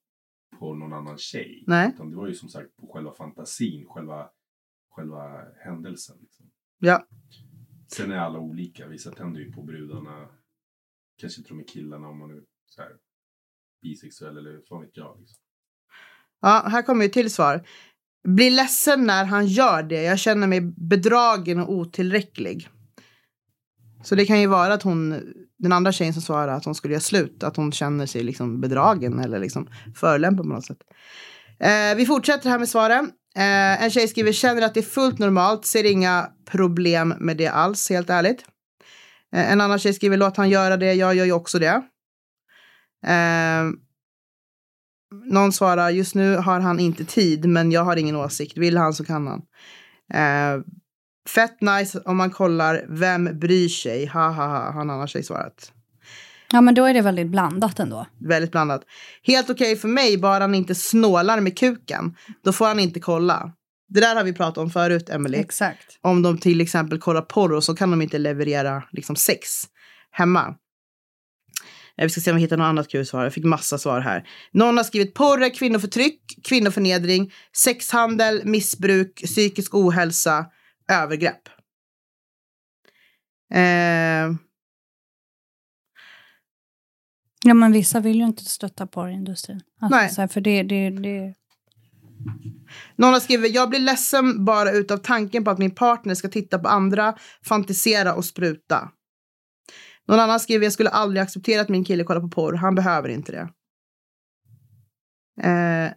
på 0.59 0.73
någon 0.73 0.93
annan 0.93 1.17
tjej. 1.17 1.63
Nej. 1.67 1.91
Utan 1.95 2.09
det 2.09 2.15
var 2.15 2.27
ju 2.27 2.33
som 2.33 2.49
sagt 2.49 2.77
på 2.77 2.87
själva 2.87 3.13
fantasin, 3.13 3.85
själva, 3.85 4.29
själva 4.97 5.45
händelsen. 5.65 6.17
Liksom. 6.21 6.45
Ja. 6.79 7.07
Sen 7.87 8.11
är 8.11 8.17
alla 8.17 8.39
olika. 8.39 8.87
Vissa 8.87 9.11
tänder 9.11 9.39
ju 9.41 9.51
på 9.51 9.63
brudarna. 9.63 10.29
Kanske 11.21 11.41
inte 11.41 11.49
de 11.49 11.59
är 11.59 11.67
killarna 11.67 12.07
om 12.07 12.19
man 12.19 12.31
är 12.31 12.41
så 12.65 12.81
här, 12.81 12.91
bisexuell 13.81 14.37
eller 14.37 14.61
vad 14.69 14.81
vet 14.81 14.97
jag. 14.97 15.19
Liksom. 15.19 15.37
Ja, 16.41 16.65
här 16.67 16.81
kommer 16.81 17.03
ju 17.03 17.09
till 17.09 17.33
svar. 17.33 17.67
Blir 18.27 18.51
ledsen 18.51 19.05
när 19.05 19.25
han 19.25 19.47
gör 19.47 19.83
det. 19.83 20.03
Jag 20.03 20.19
känner 20.19 20.47
mig 20.47 20.61
bedragen 20.61 21.59
och 21.59 21.73
otillräcklig. 21.73 22.69
Så 24.03 24.15
det 24.15 24.25
kan 24.25 24.41
ju 24.41 24.47
vara 24.47 24.73
att 24.73 24.83
hon, 24.83 25.23
den 25.57 25.71
andra 25.71 25.91
tjejen 25.91 26.13
som 26.13 26.21
svarar 26.21 26.53
att 26.53 26.65
hon 26.65 26.75
skulle 26.75 26.93
göra 26.93 27.01
slut, 27.01 27.43
att 27.43 27.57
hon 27.57 27.71
känner 27.71 28.05
sig 28.05 28.23
liksom 28.23 28.61
bedragen 28.61 29.19
eller 29.19 29.39
liksom 29.39 29.69
förolämpad 29.95 30.45
på 30.45 30.53
något 30.53 30.65
sätt. 30.65 30.81
Eh, 31.59 31.97
vi 31.97 32.05
fortsätter 32.05 32.49
här 32.49 32.59
med 32.59 32.69
svaren. 32.69 33.11
Eh, 33.35 33.83
en 33.83 33.91
tjej 33.91 34.07
skriver, 34.07 34.31
känner 34.31 34.61
att 34.61 34.73
det 34.73 34.79
är 34.79 34.81
fullt 34.81 35.19
normalt, 35.19 35.65
ser 35.65 35.83
inga 35.83 36.29
problem 36.45 37.13
med 37.19 37.37
det 37.37 37.47
alls, 37.47 37.89
helt 37.89 38.09
ärligt. 38.09 38.45
Eh, 39.35 39.51
en 39.51 39.61
annan 39.61 39.79
tjej 39.79 39.93
skriver, 39.93 40.17
låt 40.17 40.37
han 40.37 40.49
göra 40.49 40.77
det, 40.77 40.93
jag 40.93 41.15
gör 41.15 41.25
ju 41.25 41.31
också 41.31 41.59
det. 41.59 41.81
Eh, 43.07 43.63
någon 45.25 45.51
svarar, 45.53 45.89
just 45.89 46.15
nu 46.15 46.35
har 46.35 46.59
han 46.59 46.79
inte 46.79 47.05
tid, 47.05 47.45
men 47.45 47.71
jag 47.71 47.83
har 47.83 47.95
ingen 47.95 48.15
åsikt. 48.15 48.57
Vill 48.57 48.77
han 48.77 48.93
så 48.93 49.05
kan 49.05 49.27
han. 49.27 49.41
Eh, 50.13 50.63
fett 51.29 51.61
nice 51.61 51.99
om 51.99 52.17
man 52.17 52.29
kollar, 52.29 52.85
vem 52.89 53.39
bryr 53.39 53.69
sig? 53.69 54.05
Ha 54.05 54.29
ha 54.29 54.47
ha, 54.47 54.71
har 54.71 54.81
en 54.81 54.89
annan 54.89 55.07
tjej 55.07 55.23
svarat. 55.23 55.71
Ja, 56.51 56.61
men 56.61 56.75
då 56.75 56.85
är 56.85 56.93
det 56.93 57.01
väldigt 57.01 57.27
blandat 57.27 57.79
ändå. 57.79 58.07
Väldigt 58.27 58.51
blandat. 58.51 58.81
Helt 59.23 59.49
okej 59.49 59.75
för 59.75 59.87
mig, 59.87 60.17
bara 60.17 60.43
han 60.43 60.55
inte 60.55 60.75
snålar 60.75 61.39
med 61.41 61.57
kuken. 61.57 62.15
Då 62.43 62.53
får 62.53 62.65
han 62.65 62.79
inte 62.79 62.99
kolla. 62.99 63.51
Det 63.89 63.99
där 63.99 64.15
har 64.15 64.23
vi 64.23 64.33
pratat 64.33 64.57
om 64.57 64.69
förut, 64.69 65.09
Emily. 65.09 65.37
Exakt. 65.37 65.99
Om 66.01 66.21
de 66.21 66.37
till 66.37 66.61
exempel 66.61 66.99
kollar 66.99 67.21
porr 67.21 67.61
så 67.61 67.75
kan 67.75 67.91
de 67.91 68.01
inte 68.01 68.17
leverera 68.17 68.83
liksom, 68.91 69.15
sex 69.15 69.49
hemma. 70.11 70.55
Eh, 71.97 72.03
Vi 72.03 72.09
ska 72.09 72.21
se 72.21 72.31
om 72.31 72.35
vi 72.35 72.41
hittar 72.41 72.57
något 72.57 72.65
annat 72.65 72.87
kul 72.87 73.05
svar. 73.05 73.23
Jag 73.23 73.33
fick 73.33 73.43
massa 73.43 73.77
svar 73.77 73.99
här. 73.99 74.27
Någon 74.51 74.77
har 74.77 74.83
skrivit 74.83 75.13
porr, 75.13 75.55
kvinnoförtryck, 75.55 76.21
kvinnoförnedring, 76.43 77.33
sexhandel, 77.55 78.41
missbruk, 78.45 79.21
psykisk 79.25 79.75
ohälsa, 79.75 80.45
övergrepp. 80.91 81.41
Eh, 83.53 84.33
Ja, 87.47 87.53
men 87.53 87.71
vissa 87.71 87.99
vill 87.99 88.17
ju 88.17 88.25
inte 88.25 88.45
stötta 88.45 88.87
porrindustrin. 88.87 89.61
Alltså, 89.81 89.97
Nej. 89.97 90.13
Här, 90.17 90.27
för 90.27 90.41
det, 90.41 90.63
det, 90.63 90.89
det... 90.89 91.33
någon 92.95 93.13
har 93.13 93.19
skrivit, 93.19 93.55
jag 93.55 93.69
blir 93.69 93.79
ledsen 93.79 94.45
bara 94.45 94.71
utav 94.71 94.97
tanken 94.97 95.43
på 95.43 95.51
att 95.51 95.57
min 95.57 95.75
partner 95.75 96.15
ska 96.15 96.27
titta 96.27 96.59
på 96.59 96.67
andra, 96.67 97.15
fantisera 97.45 98.13
och 98.13 98.25
spruta. 98.25 98.89
Någon 100.07 100.19
annan 100.19 100.39
skriver, 100.39 100.63
jag 100.65 100.73
skulle 100.73 100.89
aldrig 100.89 101.21
acceptera 101.23 101.61
att 101.61 101.69
min 101.69 101.83
kille 101.85 102.03
kollar 102.03 102.21
på 102.21 102.29
porr. 102.29 102.53
Han 102.53 102.75
behöver 102.75 103.09
inte 103.09 103.31
det. 103.31 103.49
Eh, 105.49 105.91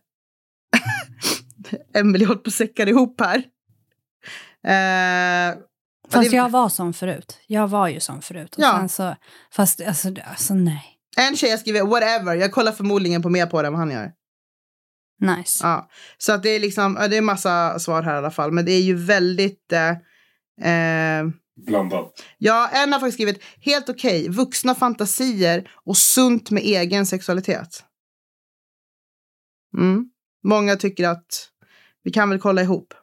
Emelie 2.01 2.27
håller 2.27 2.41
på 2.41 2.49
att 2.49 2.55
säcka 2.55 2.83
ihop 2.89 3.21
här. 3.21 3.37
Eh, 4.65 5.59
Fast 6.09 6.31
det- 6.31 6.37
jag 6.37 6.51
var 6.51 6.69
som 6.69 6.93
förut. 6.93 7.41
Jag 7.47 7.69
var 7.69 7.89
ju 7.89 8.01
som 8.01 8.23
förut. 8.23 8.55
Och 8.55 8.63
Ja. 8.63 8.89
så, 8.89 9.17
fast 9.51 9.81
alltså, 9.81 10.15
alltså 10.25 10.55
nej. 10.55 11.00
En 11.17 11.37
tjej 11.37 11.51
har 11.51 11.59
skrivit, 11.59 11.83
whatever, 11.85 12.35
jag 12.35 12.53
kollar 12.53 12.73
förmodligen 12.73 13.23
på 13.23 13.29
mer 13.29 13.47
på 13.47 13.63
det 13.63 13.67
än 13.67 13.73
vad 13.73 13.81
han 13.81 13.91
gör. 13.91 14.13
Nice. 15.37 15.61
Ja. 15.67 15.91
Så 16.19 16.33
att 16.33 16.43
det 16.43 16.51
är 16.51 16.61
liksom, 16.61 16.95
det 17.11 17.17
är 17.17 17.21
massa 17.23 17.79
svar 17.79 18.03
här 18.03 18.15
i 18.15 18.19
alla 18.19 18.31
fall. 18.31 18.53
Men 18.53 18.65
det 18.65 18.73
är 18.73 18.81
ju 18.83 18.95
väldigt... 18.95 19.73
Eh, 19.73 20.71
eh, 20.73 21.29
Blandat. 21.67 22.25
Ja, 22.39 22.69
en 22.73 22.93
har 22.93 23.01
faktiskt 23.01 23.17
skrivit 23.17 23.43
helt 23.61 23.89
okej, 23.89 24.29
vuxna 24.29 24.75
fantasier 24.75 25.71
och 25.85 25.97
sunt 25.97 26.51
med 26.51 26.63
egen 26.63 27.07
sexualitet. 27.07 27.85
Mm. 29.79 30.05
Många 30.45 30.77
tycker 30.77 31.09
att 31.09 31.49
vi 32.03 32.11
kan 32.11 32.31
väl 32.31 32.39
kolla 32.41 32.63
ihop. 32.63 32.95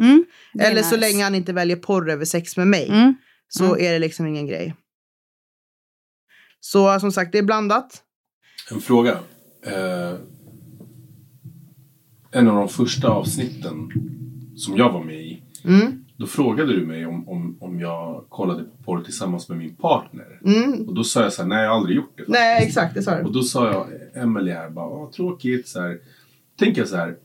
Mm, 0.00 0.24
Eller 0.58 0.82
så 0.82 0.88
nice. 0.88 0.96
länge 0.96 1.24
han 1.24 1.34
inte 1.34 1.52
väljer 1.52 1.76
porr 1.76 2.10
över 2.10 2.24
sex 2.24 2.56
med 2.56 2.66
mig 2.66 2.88
Mm. 2.88 3.14
så 3.48 3.64
Mm. 3.64 3.86
är 3.86 3.92
det 3.92 3.98
liksom 3.98 4.26
ingen 4.26 4.46
grej. 4.46 4.74
Så 6.66 7.00
som 7.00 7.12
sagt, 7.12 7.32
det 7.32 7.38
är 7.38 7.42
blandat. 7.42 8.02
En 8.70 8.80
fråga. 8.80 9.12
Eh, 9.62 10.14
en 12.30 12.48
av 12.48 12.56
de 12.56 12.68
första 12.68 13.08
avsnitten 13.08 13.90
som 14.56 14.76
jag 14.76 14.92
var 14.92 15.04
med 15.04 15.20
i. 15.20 15.42
Mm. 15.64 16.04
Då 16.16 16.26
frågade 16.26 16.72
du 16.72 16.86
mig 16.86 17.06
om, 17.06 17.28
om, 17.28 17.56
om 17.60 17.80
jag 17.80 18.24
kollade 18.28 18.64
på 18.64 18.76
porr 18.84 19.02
tillsammans 19.02 19.48
med 19.48 19.58
min 19.58 19.76
partner. 19.76 20.40
Mm. 20.44 20.88
Och 20.88 20.94
då 20.94 21.04
sa 21.04 21.22
jag 21.22 21.32
så 21.32 21.42
här, 21.42 21.48
nej 21.48 21.62
jag 21.62 21.70
har 21.70 21.76
aldrig 21.76 21.96
gjort 21.96 22.16
det. 22.16 22.24
Nej, 22.28 22.66
exakt, 22.66 22.94
det 22.94 23.02
sa 23.02 23.18
Och 23.18 23.24
du. 23.24 23.32
då 23.32 23.42
sa 23.42 23.72
jag, 23.72 23.86
Emelie 24.22 24.54
här, 24.54 24.70
bara, 24.70 24.88
Åh, 24.88 25.10
tråkigt. 25.10 25.68
Så 25.68 25.80
här. 25.80 25.98
Tänker 26.58 26.80
jag 26.80 26.88
så 26.88 26.96
här. 26.96 27.16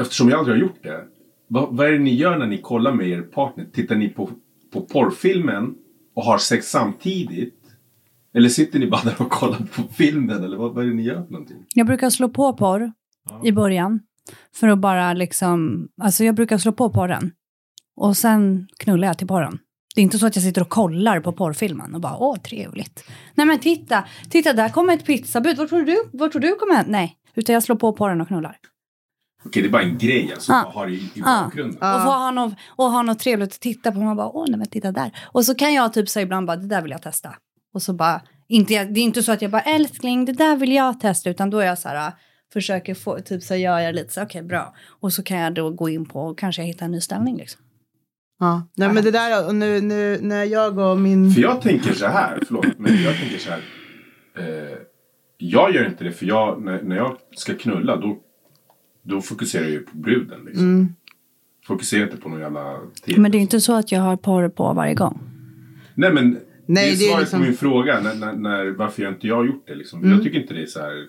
Eftersom 0.00 0.28
jag 0.28 0.38
aldrig 0.38 0.56
har 0.56 0.60
gjort 0.60 0.82
det. 0.82 1.04
Vad, 1.48 1.76
vad 1.76 1.86
är 1.86 1.92
det 1.92 1.98
ni 1.98 2.14
gör 2.14 2.38
när 2.38 2.46
ni 2.46 2.60
kollar 2.60 2.92
med 2.92 3.08
er 3.08 3.22
partner? 3.22 3.66
Tittar 3.72 3.96
ni 3.96 4.08
på, 4.08 4.30
på 4.72 4.80
porrfilmen 4.80 5.74
och 6.18 6.24
har 6.24 6.38
sex 6.38 6.70
samtidigt? 6.70 7.54
Eller 8.34 8.48
sitter 8.48 8.78
ni 8.78 8.86
bara 8.86 9.02
där 9.02 9.22
och 9.22 9.30
kollar 9.30 9.58
på 9.58 9.82
filmen? 9.92 10.44
Eller 10.44 10.56
vad, 10.56 10.74
vad 10.74 10.84
är 10.84 10.88
det 10.88 10.94
ni 10.94 11.02
gör 11.02 11.22
för 11.22 11.32
någonting? 11.32 11.56
Jag 11.74 11.86
brukar 11.86 12.10
slå 12.10 12.28
på 12.28 12.52
porr 12.52 12.92
i 13.44 13.52
början. 13.52 14.00
För 14.54 14.68
att 14.68 14.78
bara 14.78 15.12
liksom, 15.12 15.88
alltså 16.00 16.24
jag 16.24 16.34
brukar 16.34 16.58
slå 16.58 16.72
på 16.72 16.90
porren. 16.90 17.32
Och 17.96 18.16
sen 18.16 18.68
knullar 18.78 19.08
jag 19.08 19.18
till 19.18 19.26
porren. 19.26 19.58
Det 19.94 20.00
är 20.00 20.02
inte 20.02 20.18
så 20.18 20.26
att 20.26 20.36
jag 20.36 20.42
sitter 20.42 20.60
och 20.62 20.68
kollar 20.68 21.20
på 21.20 21.32
porrfilmen 21.32 21.94
och 21.94 22.00
bara 22.00 22.16
åh 22.16 22.36
trevligt. 22.36 23.04
Nej 23.34 23.46
men 23.46 23.58
titta, 23.58 24.04
titta 24.30 24.52
där 24.52 24.68
kommer 24.68 24.94
ett 24.94 25.06
pizzabud. 25.06 25.56
Vad 25.56 25.68
tror 25.68 25.82
du, 25.82 25.96
vad 26.12 26.32
tror 26.32 26.42
du 26.42 26.54
kommer 26.54 26.74
hända? 26.74 26.92
Nej, 26.92 27.16
utan 27.34 27.52
jag 27.52 27.62
slår 27.62 27.76
på 27.76 27.92
porren 27.92 28.20
och 28.20 28.28
knullar. 28.28 28.56
Okej, 29.48 29.62
det 29.62 29.68
är 29.68 29.70
bara 29.70 29.82
en 29.82 29.98
grej 29.98 30.30
alltså. 30.32 30.52
Ja. 30.52 30.70
Har 30.74 30.88
i, 30.88 30.94
i 30.94 31.10
Ja. 31.14 31.42
bakgrunden. 31.44 31.78
Ja. 31.80 31.96
Och 31.96 32.02
få 32.02 32.08
ha 32.08 32.30
något, 32.30 32.54
och 32.76 32.84
ha 32.84 33.02
något 33.02 33.18
trevligt 33.18 33.52
att 33.52 33.60
titta 33.60 33.92
på. 33.92 33.98
Man 33.98 34.16
bara, 34.16 34.28
åh 34.28 34.44
nej 34.48 34.58
men 34.58 34.66
titta 34.68 34.92
där. 34.92 35.10
Och 35.32 35.44
så 35.44 35.54
kan 35.54 35.74
jag 35.74 35.92
typ 35.92 36.08
säga 36.08 36.22
ibland 36.22 36.46
bara, 36.46 36.56
det 36.56 36.66
där 36.68 36.82
vill 36.82 36.90
jag 36.90 37.02
testa. 37.02 37.34
Och 37.74 37.82
så 37.82 37.92
bara, 37.92 38.20
inte, 38.48 38.84
det 38.84 39.00
är 39.00 39.04
inte 39.04 39.22
så 39.22 39.32
att 39.32 39.42
jag 39.42 39.50
bara, 39.50 39.62
älskling, 39.62 40.24
det 40.24 40.32
där 40.32 40.56
vill 40.56 40.72
jag 40.72 41.00
testa. 41.00 41.30
Utan 41.30 41.50
då 41.50 41.58
är 41.58 41.66
jag 41.66 41.78
så 41.78 41.88
här, 41.88 42.12
försöker 42.52 42.94
få, 42.94 43.18
typ 43.18 43.42
så 43.42 43.54
gör 43.54 43.78
jag 43.78 43.94
lite 43.94 44.12
så, 44.12 44.22
okej 44.22 44.42
bra. 44.42 44.74
Och 45.00 45.12
så 45.12 45.22
kan 45.22 45.38
jag 45.38 45.54
då 45.54 45.70
gå 45.70 45.88
in 45.88 46.06
på, 46.06 46.20
och 46.20 46.38
kanske 46.38 46.62
jag 46.62 46.66
hittar 46.66 46.86
en 46.86 46.92
ny 46.92 47.00
ställning 47.00 47.36
liksom. 47.36 47.60
Ja. 48.40 48.68
Nej, 48.76 48.92
men 48.92 49.04
det 49.04 49.10
där, 49.10 49.46
och 49.46 49.54
nu, 49.54 49.80
nu 49.80 50.18
när 50.22 50.44
jag 50.44 50.78
och 50.78 50.98
min... 50.98 51.30
För 51.30 51.40
jag 51.40 51.60
tänker 51.62 51.94
så 51.94 52.06
här, 52.06 52.42
förlåt, 52.46 52.78
men 52.78 53.02
jag 53.02 53.16
tänker 53.16 53.38
så 53.38 53.50
här. 53.50 53.62
Eh, 54.38 54.78
jag 55.38 55.74
gör 55.74 55.86
inte 55.86 56.04
det 56.04 56.12
för 56.12 56.26
jag, 56.26 56.62
när, 56.62 56.82
när 56.82 56.96
jag 56.96 57.16
ska 57.36 57.54
knulla 57.54 57.96
då, 57.96 58.16
då 59.02 59.20
fokuserar 59.20 59.62
jag 59.62 59.72
ju 59.72 59.80
på 59.80 59.96
bruden. 59.96 60.44
Liksom. 60.44 60.64
Mm. 60.64 60.88
Fokuserar 61.66 62.04
inte 62.04 62.16
på 62.16 62.28
någon 62.28 62.40
jävla 62.40 62.78
TV. 63.04 63.20
Men 63.20 63.30
det 63.30 63.38
är 63.38 63.40
inte 63.40 63.60
så 63.60 63.72
att 63.76 63.92
jag 63.92 64.00
har 64.00 64.16
porr 64.16 64.48
på 64.48 64.72
varje 64.72 64.94
gång. 64.94 65.20
Nej 65.94 66.12
men 66.12 66.38
Nej, 66.66 66.96
det 66.96 66.96
är 66.96 66.98
det 66.98 67.04
är 67.04 67.08
svaret 67.08 67.20
liksom- 67.22 67.40
på 67.40 67.44
min 67.46 67.54
fråga. 67.56 68.00
När, 68.00 68.14
när, 68.14 68.32
när, 68.32 68.66
varför 68.70 69.02
jag 69.02 69.12
inte 69.12 69.26
jag 69.26 69.36
har 69.36 69.44
gjort 69.44 69.66
det 69.66 69.74
liksom. 69.74 69.98
Mm. 69.98 70.10
Jag 70.12 70.22
tycker 70.22 70.40
inte 70.40 70.54
det 70.54 70.62
är 70.62 70.66
så 70.66 70.80
här. 70.80 71.06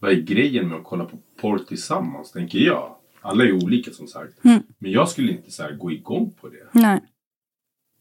Vad 0.00 0.10
är 0.10 0.16
grejen 0.16 0.68
med 0.68 0.76
att 0.78 0.84
kolla 0.84 1.04
på 1.04 1.18
porr 1.40 1.58
tillsammans? 1.58 2.32
Tänker 2.32 2.58
jag. 2.58 2.94
Alla 3.20 3.44
är 3.44 3.52
olika 3.64 3.90
som 3.90 4.06
sagt. 4.06 4.44
Mm. 4.44 4.62
Men 4.78 4.90
jag 4.90 5.08
skulle 5.08 5.32
inte 5.32 5.50
så 5.50 5.62
här 5.62 5.72
gå 5.76 5.92
igång 5.92 6.32
på 6.40 6.48
det. 6.48 6.66
Nej. 6.72 7.00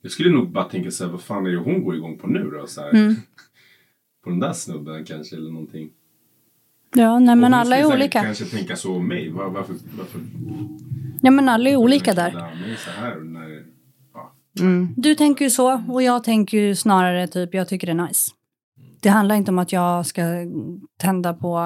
Jag 0.01 0.11
skulle 0.11 0.29
nog 0.31 0.49
bara 0.51 0.63
tänka 0.63 0.91
så 0.91 1.03
här. 1.05 1.11
Vad 1.11 1.21
fan 1.21 1.45
är 1.45 1.51
det 1.51 1.57
hon 1.57 1.83
går 1.83 1.95
igång 1.95 2.17
på 2.17 2.27
nu 2.27 2.49
då? 2.49 2.67
Så 2.67 2.81
här, 2.81 2.89
Mm. 2.93 3.15
På 4.23 4.29
den 4.29 4.39
där 4.39 4.53
snubben 4.53 5.05
kanske 5.05 5.35
eller 5.35 5.51
någonting. 5.51 5.89
Ja, 6.95 7.19
nej 7.19 7.35
men 7.35 7.53
alla 7.53 7.77
är 7.77 7.85
olika. 7.85 8.23
kanske 8.23 8.45
tänka 8.45 8.75
så 8.75 8.95
om 8.95 9.07
mig. 9.07 9.29
Var, 9.29 9.49
varför, 9.49 9.75
varför 9.97 10.21
Ja 11.21 11.31
men 11.31 11.49
alla 11.49 11.69
är 11.69 11.75
olika 11.75 12.13
där. 12.13 12.31
När, 12.31 13.63
ja. 14.13 14.33
Mm. 14.59 14.93
Du 14.97 15.15
tänker 15.15 15.45
ju 15.45 15.51
så 15.51 15.83
och 15.89 16.03
jag 16.03 16.23
tänker 16.23 16.57
ju 16.57 16.75
snarare 16.75 17.27
typ 17.27 17.53
jag 17.53 17.67
tycker 17.69 17.87
det 17.87 17.93
är 17.93 18.07
nice. 18.07 18.31
Det 19.01 19.09
handlar 19.09 19.35
inte 19.35 19.51
om 19.51 19.59
att 19.59 19.71
jag 19.71 20.05
ska 20.05 20.21
tända 20.97 21.33
på 21.33 21.57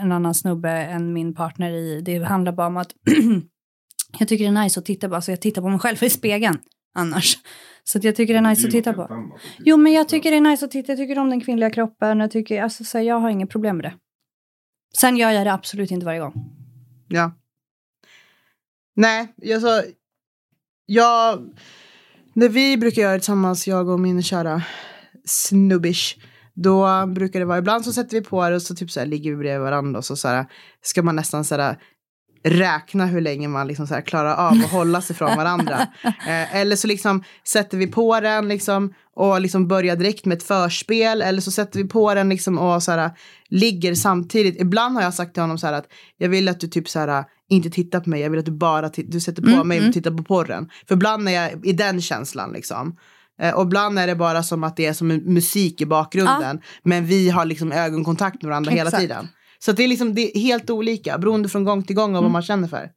en 0.00 0.12
annan 0.12 0.34
snubbe 0.34 0.70
än 0.70 1.12
min 1.12 1.34
partner 1.34 1.70
i. 1.70 2.00
Det 2.00 2.18
handlar 2.18 2.52
bara 2.52 2.66
om 2.66 2.76
att 2.76 2.92
jag 4.18 4.28
tycker 4.28 4.44
det 4.44 4.58
är 4.58 4.62
nice 4.62 4.80
att 4.80 4.86
titta 4.86 5.08
på. 5.08 5.14
Alltså 5.14 5.32
jag 5.32 5.40
tittar 5.40 5.62
på 5.62 5.68
mig 5.68 5.78
själv 5.78 6.02
i 6.02 6.10
spegeln 6.10 6.58
annars. 6.94 7.38
Så 7.84 7.98
att 7.98 8.04
jag 8.04 8.16
tycker 8.16 8.34
det 8.34 8.38
är 8.38 8.42
nice 8.42 8.62
Det 8.62 8.68
att 8.68 8.74
är 8.74 8.78
titta 8.78 8.92
något 8.92 9.08
på. 9.08 9.14
annat. 9.14 9.40
Jo 9.58 9.76
men 9.76 9.92
jag 9.92 10.08
tycker 10.08 10.30
det 10.30 10.36
är 10.36 10.40
nice 10.40 10.64
att 10.64 10.70
titta. 10.70 10.92
Jag 10.92 10.98
tycker 10.98 11.18
om 11.18 11.30
den 11.30 11.40
kvinnliga 11.40 11.70
kroppen. 11.70 12.20
Jag, 12.20 12.30
tycker, 12.30 12.62
alltså, 12.62 12.84
så 12.84 12.98
jag 12.98 13.20
har 13.20 13.30
inget 13.30 13.50
problem 13.50 13.76
med 13.76 13.84
det. 13.84 13.94
Sen 14.98 15.16
gör 15.16 15.30
jag 15.30 15.46
det 15.46 15.52
absolut 15.52 15.90
inte 15.90 16.06
varje 16.06 16.20
gång. 16.20 16.50
Ja. 17.08 17.32
Nej, 18.96 19.34
alltså. 19.54 19.82
Jag... 20.86 21.50
När 22.32 22.48
vi 22.48 22.76
brukar 22.76 23.02
göra 23.02 23.12
det 23.12 23.18
tillsammans, 23.18 23.68
jag 23.68 23.88
och 23.88 24.00
min 24.00 24.22
kära 24.22 24.62
snubbish, 25.24 26.16
då 26.54 27.06
brukar 27.06 27.38
det 27.38 27.44
vara, 27.44 27.58
ibland 27.58 27.84
så 27.84 27.92
sätter 27.92 28.20
vi 28.20 28.24
på 28.24 28.48
det 28.48 28.56
och 28.56 28.62
så 28.62 28.74
typ 28.74 28.90
så 28.90 29.00
här 29.00 29.06
ligger 29.06 29.30
vi 29.30 29.36
bredvid 29.36 29.60
varandra 29.60 29.98
och 29.98 30.04
så, 30.04 30.16
så 30.16 30.28
här, 30.28 30.46
ska 30.82 31.02
man 31.02 31.16
nästan 31.16 31.44
så 31.44 31.54
här 31.54 31.78
räkna 32.44 33.06
hur 33.06 33.20
länge 33.20 33.48
man 33.48 33.66
liksom 33.66 33.86
så 33.86 34.02
klarar 34.02 34.34
av 34.34 34.52
att 34.52 34.70
hålla 34.70 35.00
sig 35.00 35.16
från 35.16 35.36
varandra. 35.36 35.88
Eh, 36.04 36.56
eller 36.56 36.76
så 36.76 36.86
liksom 36.86 37.24
sätter 37.48 37.78
vi 37.78 37.86
på 37.86 38.20
den 38.20 38.48
liksom 38.48 38.94
och 39.16 39.40
liksom 39.40 39.68
börjar 39.68 39.96
direkt 39.96 40.24
med 40.24 40.36
ett 40.36 40.42
förspel. 40.42 41.22
Eller 41.22 41.40
så 41.40 41.50
sätter 41.50 41.78
vi 41.78 41.88
på 41.88 42.14
den 42.14 42.28
liksom 42.28 42.58
och 42.58 42.82
så 42.82 42.92
här, 42.92 43.10
ligger 43.48 43.94
samtidigt. 43.94 44.60
Ibland 44.60 44.94
har 44.94 45.02
jag 45.02 45.14
sagt 45.14 45.34
till 45.34 45.40
honom 45.42 45.58
så 45.58 45.66
här 45.66 45.74
att 45.74 45.86
jag 46.18 46.28
vill 46.28 46.48
att 46.48 46.60
du 46.60 46.68
typ 46.68 46.88
så 46.88 46.98
här 46.98 47.24
inte 47.48 47.70
tittar 47.70 48.00
på 48.00 48.10
mig. 48.10 48.20
Jag 48.20 48.30
vill 48.30 48.38
att 48.38 48.46
du 48.46 48.52
bara 48.52 48.88
du 48.88 49.20
sätter 49.20 49.42
på 49.42 49.48
Mm, 49.48 49.68
mig 49.68 49.78
och 49.78 49.82
mm. 49.82 49.92
tittar 49.92 50.10
på 50.10 50.22
porren. 50.22 50.70
För 50.88 50.94
ibland 50.94 51.28
är 51.28 51.32
jag 51.32 51.66
i 51.66 51.72
den 51.72 52.00
känslan 52.00 52.52
liksom. 52.52 52.96
Eh, 53.40 53.54
Och 53.54 53.64
ibland 53.64 53.98
är 53.98 54.06
det 54.06 54.14
bara 54.14 54.42
som 54.42 54.64
att 54.64 54.76
det 54.76 54.86
är 54.86 54.92
som 54.92 55.08
musik 55.08 55.80
i 55.80 55.86
bakgrunden. 55.86 56.60
Men 56.82 57.06
vi 57.06 57.30
har 57.30 57.44
liksom 57.44 57.72
ögonkontakt 57.72 58.42
med 58.42 58.48
varandra 58.48 58.70
hela 58.70 58.88
Exakt. 58.88 59.00
tiden. 59.00 59.28
Så 59.64 59.72
det 59.72 59.84
är 59.84 59.88
liksom 59.88 60.14
det 60.14 60.36
är 60.36 60.40
helt 60.40 60.70
olika 60.70 61.18
beroende 61.18 61.48
från 61.48 61.64
gång 61.64 61.82
till 61.84 61.96
gång 61.96 62.08
av 62.10 62.12
vad 62.12 62.22
Mm. 62.22 62.32
man 62.32 62.42
känner 62.42 62.68
för. 62.68 62.90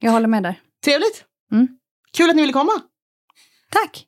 Jag 0.00 0.12
håller 0.12 0.28
med 0.28 0.42
där. 0.42 0.60
Trevligt! 0.84 1.24
Mm. 1.52 1.68
Kul 2.12 2.30
att 2.30 2.36
ni 2.36 2.42
ville 2.42 2.52
komma. 2.52 2.72
Tack! 3.70 4.06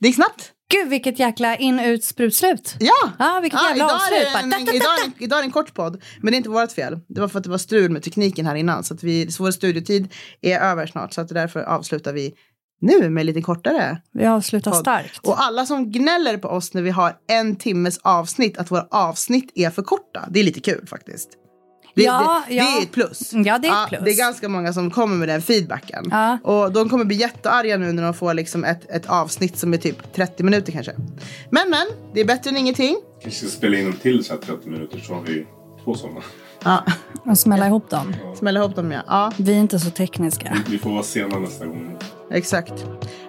Det 0.00 0.06
gick 0.06 0.16
snabbt. 0.16 0.52
Gud, 0.72 0.88
vilket 0.88 1.18
jäkla 1.18 1.56
in, 1.56 1.80
ut, 1.80 2.04
sprut, 2.04 2.34
slut. 2.34 2.76
Ja! 2.80 3.12
Ja, 3.18 3.40
vilket 3.42 3.60
Ja, 3.62 3.68
jävla 3.68 3.84
idag, 3.84 3.94
avslut. 3.96 4.28
en, 4.44 4.74
idag, 4.74 4.98
är 4.98 5.00
det 5.00 5.04
en, 5.04 5.12
idag 5.24 5.38
är 5.38 5.42
det 5.42 5.46
en 5.46 5.52
kort 5.52 5.74
podd, 5.74 6.02
men 6.20 6.32
det 6.32 6.34
är 6.34 6.38
inte 6.38 6.48
vårt 6.50 6.72
fel. 6.72 6.98
Det 7.08 7.20
var 7.20 7.28
för 7.28 7.38
att 7.38 7.44
det 7.44 7.50
var 7.50 7.58
strul 7.58 7.90
med 7.90 8.02
tekniken 8.02 8.46
här 8.46 8.54
innan. 8.54 8.84
Så 8.84 8.94
att 8.94 9.02
vi, 9.02 9.30
så 9.32 9.42
vår 9.44 9.50
studiotid 9.50 10.08
är 10.40 10.60
över 10.60 10.86
snart. 10.86 11.12
Så 11.12 11.20
att 11.20 11.28
därför 11.28 11.60
avslutar 11.62 12.12
vi 12.12 12.34
nu 12.80 13.10
med 13.10 13.26
lite 13.26 13.42
kortare. 13.42 14.00
Vi 14.12 14.26
avslutar 14.26 14.70
Podd. 14.70 14.80
starkt. 14.80 15.26
Och 15.26 15.42
alla 15.42 15.66
som 15.66 15.90
gnäller 15.92 16.36
på 16.36 16.48
oss 16.48 16.74
när 16.74 16.82
vi 16.82 16.90
har 16.90 17.16
en 17.28 17.56
timmes 17.56 17.98
avsnitt, 18.02 18.58
att 18.58 18.70
våra 18.70 18.86
avsnitt 18.90 19.52
är 19.54 19.70
för 19.70 19.82
korta. 19.82 20.24
Det 20.30 20.40
är 20.40 20.44
lite 20.44 20.60
kul 20.60 20.86
faktiskt. 20.86 21.28
Det, 21.94 22.02
Ja, 22.02 22.42
det, 22.48 22.54
ja. 22.54 22.64
det 22.64 22.70
är 22.78 22.82
ett 22.82 22.92
plus. 22.92 23.32
Ja, 23.32 23.58
det 23.58 23.68
är 23.68 23.82
ett 23.82 23.88
plus. 23.88 24.00
det 24.04 24.10
är 24.10 24.16
ganska 24.16 24.48
många 24.48 24.72
som 24.72 24.90
kommer 24.90 25.16
med 25.16 25.28
den 25.28 25.42
feedbacken. 25.42 26.04
Ja. 26.10 26.38
Och 26.42 26.72
de 26.72 26.88
kommer 26.88 27.04
bli 27.04 27.16
jättearga 27.16 27.76
nu 27.76 27.92
när 27.92 28.02
de 28.02 28.14
får 28.14 28.34
liksom 28.34 28.64
ett, 28.64 28.90
ett 28.90 29.06
avsnitt 29.06 29.58
som 29.58 29.74
är 29.74 29.78
typ 29.78 30.12
30 30.14 30.42
minuter 30.42 30.72
kanske. 30.72 30.92
Men 31.50 31.70
men, 31.70 31.86
det 32.14 32.20
är 32.20 32.24
bättre 32.24 32.50
än 32.50 32.56
ingenting. 32.56 32.96
kanske 33.22 33.46
ska 33.46 33.56
spela 33.56 33.76
in 33.78 33.84
dem 33.84 33.94
till 34.02 34.24
så 34.24 34.32
här 34.32 34.40
30 34.40 34.68
minuter 34.68 34.98
så 34.98 35.14
har 35.14 35.22
vi 35.22 35.46
två 35.84 35.94
sådana. 35.94 36.20
Ja, 36.64 36.84
Och 37.26 37.38
smälla 37.38 37.66
ihop 37.66 37.90
dem. 37.90 38.14
smälla 38.38 38.60
ihop 38.60 38.76
dem 38.76 38.92
ja. 38.92 39.02
ja. 39.06 39.32
Vi 39.36 39.52
är 39.52 39.58
inte 39.58 39.78
så 39.78 39.90
tekniska. 39.90 40.56
Vi 40.68 40.78
får 40.78 40.90
vara 40.90 41.02
sena 41.02 41.38
nästa 41.38 41.66
gång. 41.66 41.89
Exakt. 42.30 42.84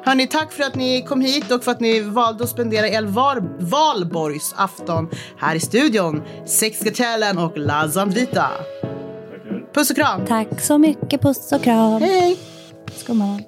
Hörni, 0.05 0.27
tack 0.27 0.51
för 0.51 0.63
att 0.63 0.75
ni 0.75 1.01
kom 1.01 1.21
hit 1.21 1.51
och 1.51 1.63
för 1.63 1.71
att 1.71 1.79
ni 1.79 1.99
valde 1.99 2.43
att 2.43 2.49
spendera 2.49 2.87
er 2.87 3.01
var- 3.03 3.43
valborgs 3.59 4.53
afton 4.57 5.09
här 5.37 5.55
i 5.55 5.59
studion. 5.59 6.21
Sexkartellen 6.45 7.37
och 7.37 7.57
La 7.57 7.89
Zandrita. 7.89 8.31
Tackar. 8.33 9.73
Puss 9.73 9.89
och 9.89 9.95
kram. 9.95 10.25
Tack 10.25 10.61
så 10.61 10.77
mycket. 10.77 11.21
Puss 11.21 11.51
och 11.51 11.63
kram. 11.63 12.01
Hej! 12.01 12.37
Skumman. 12.95 13.43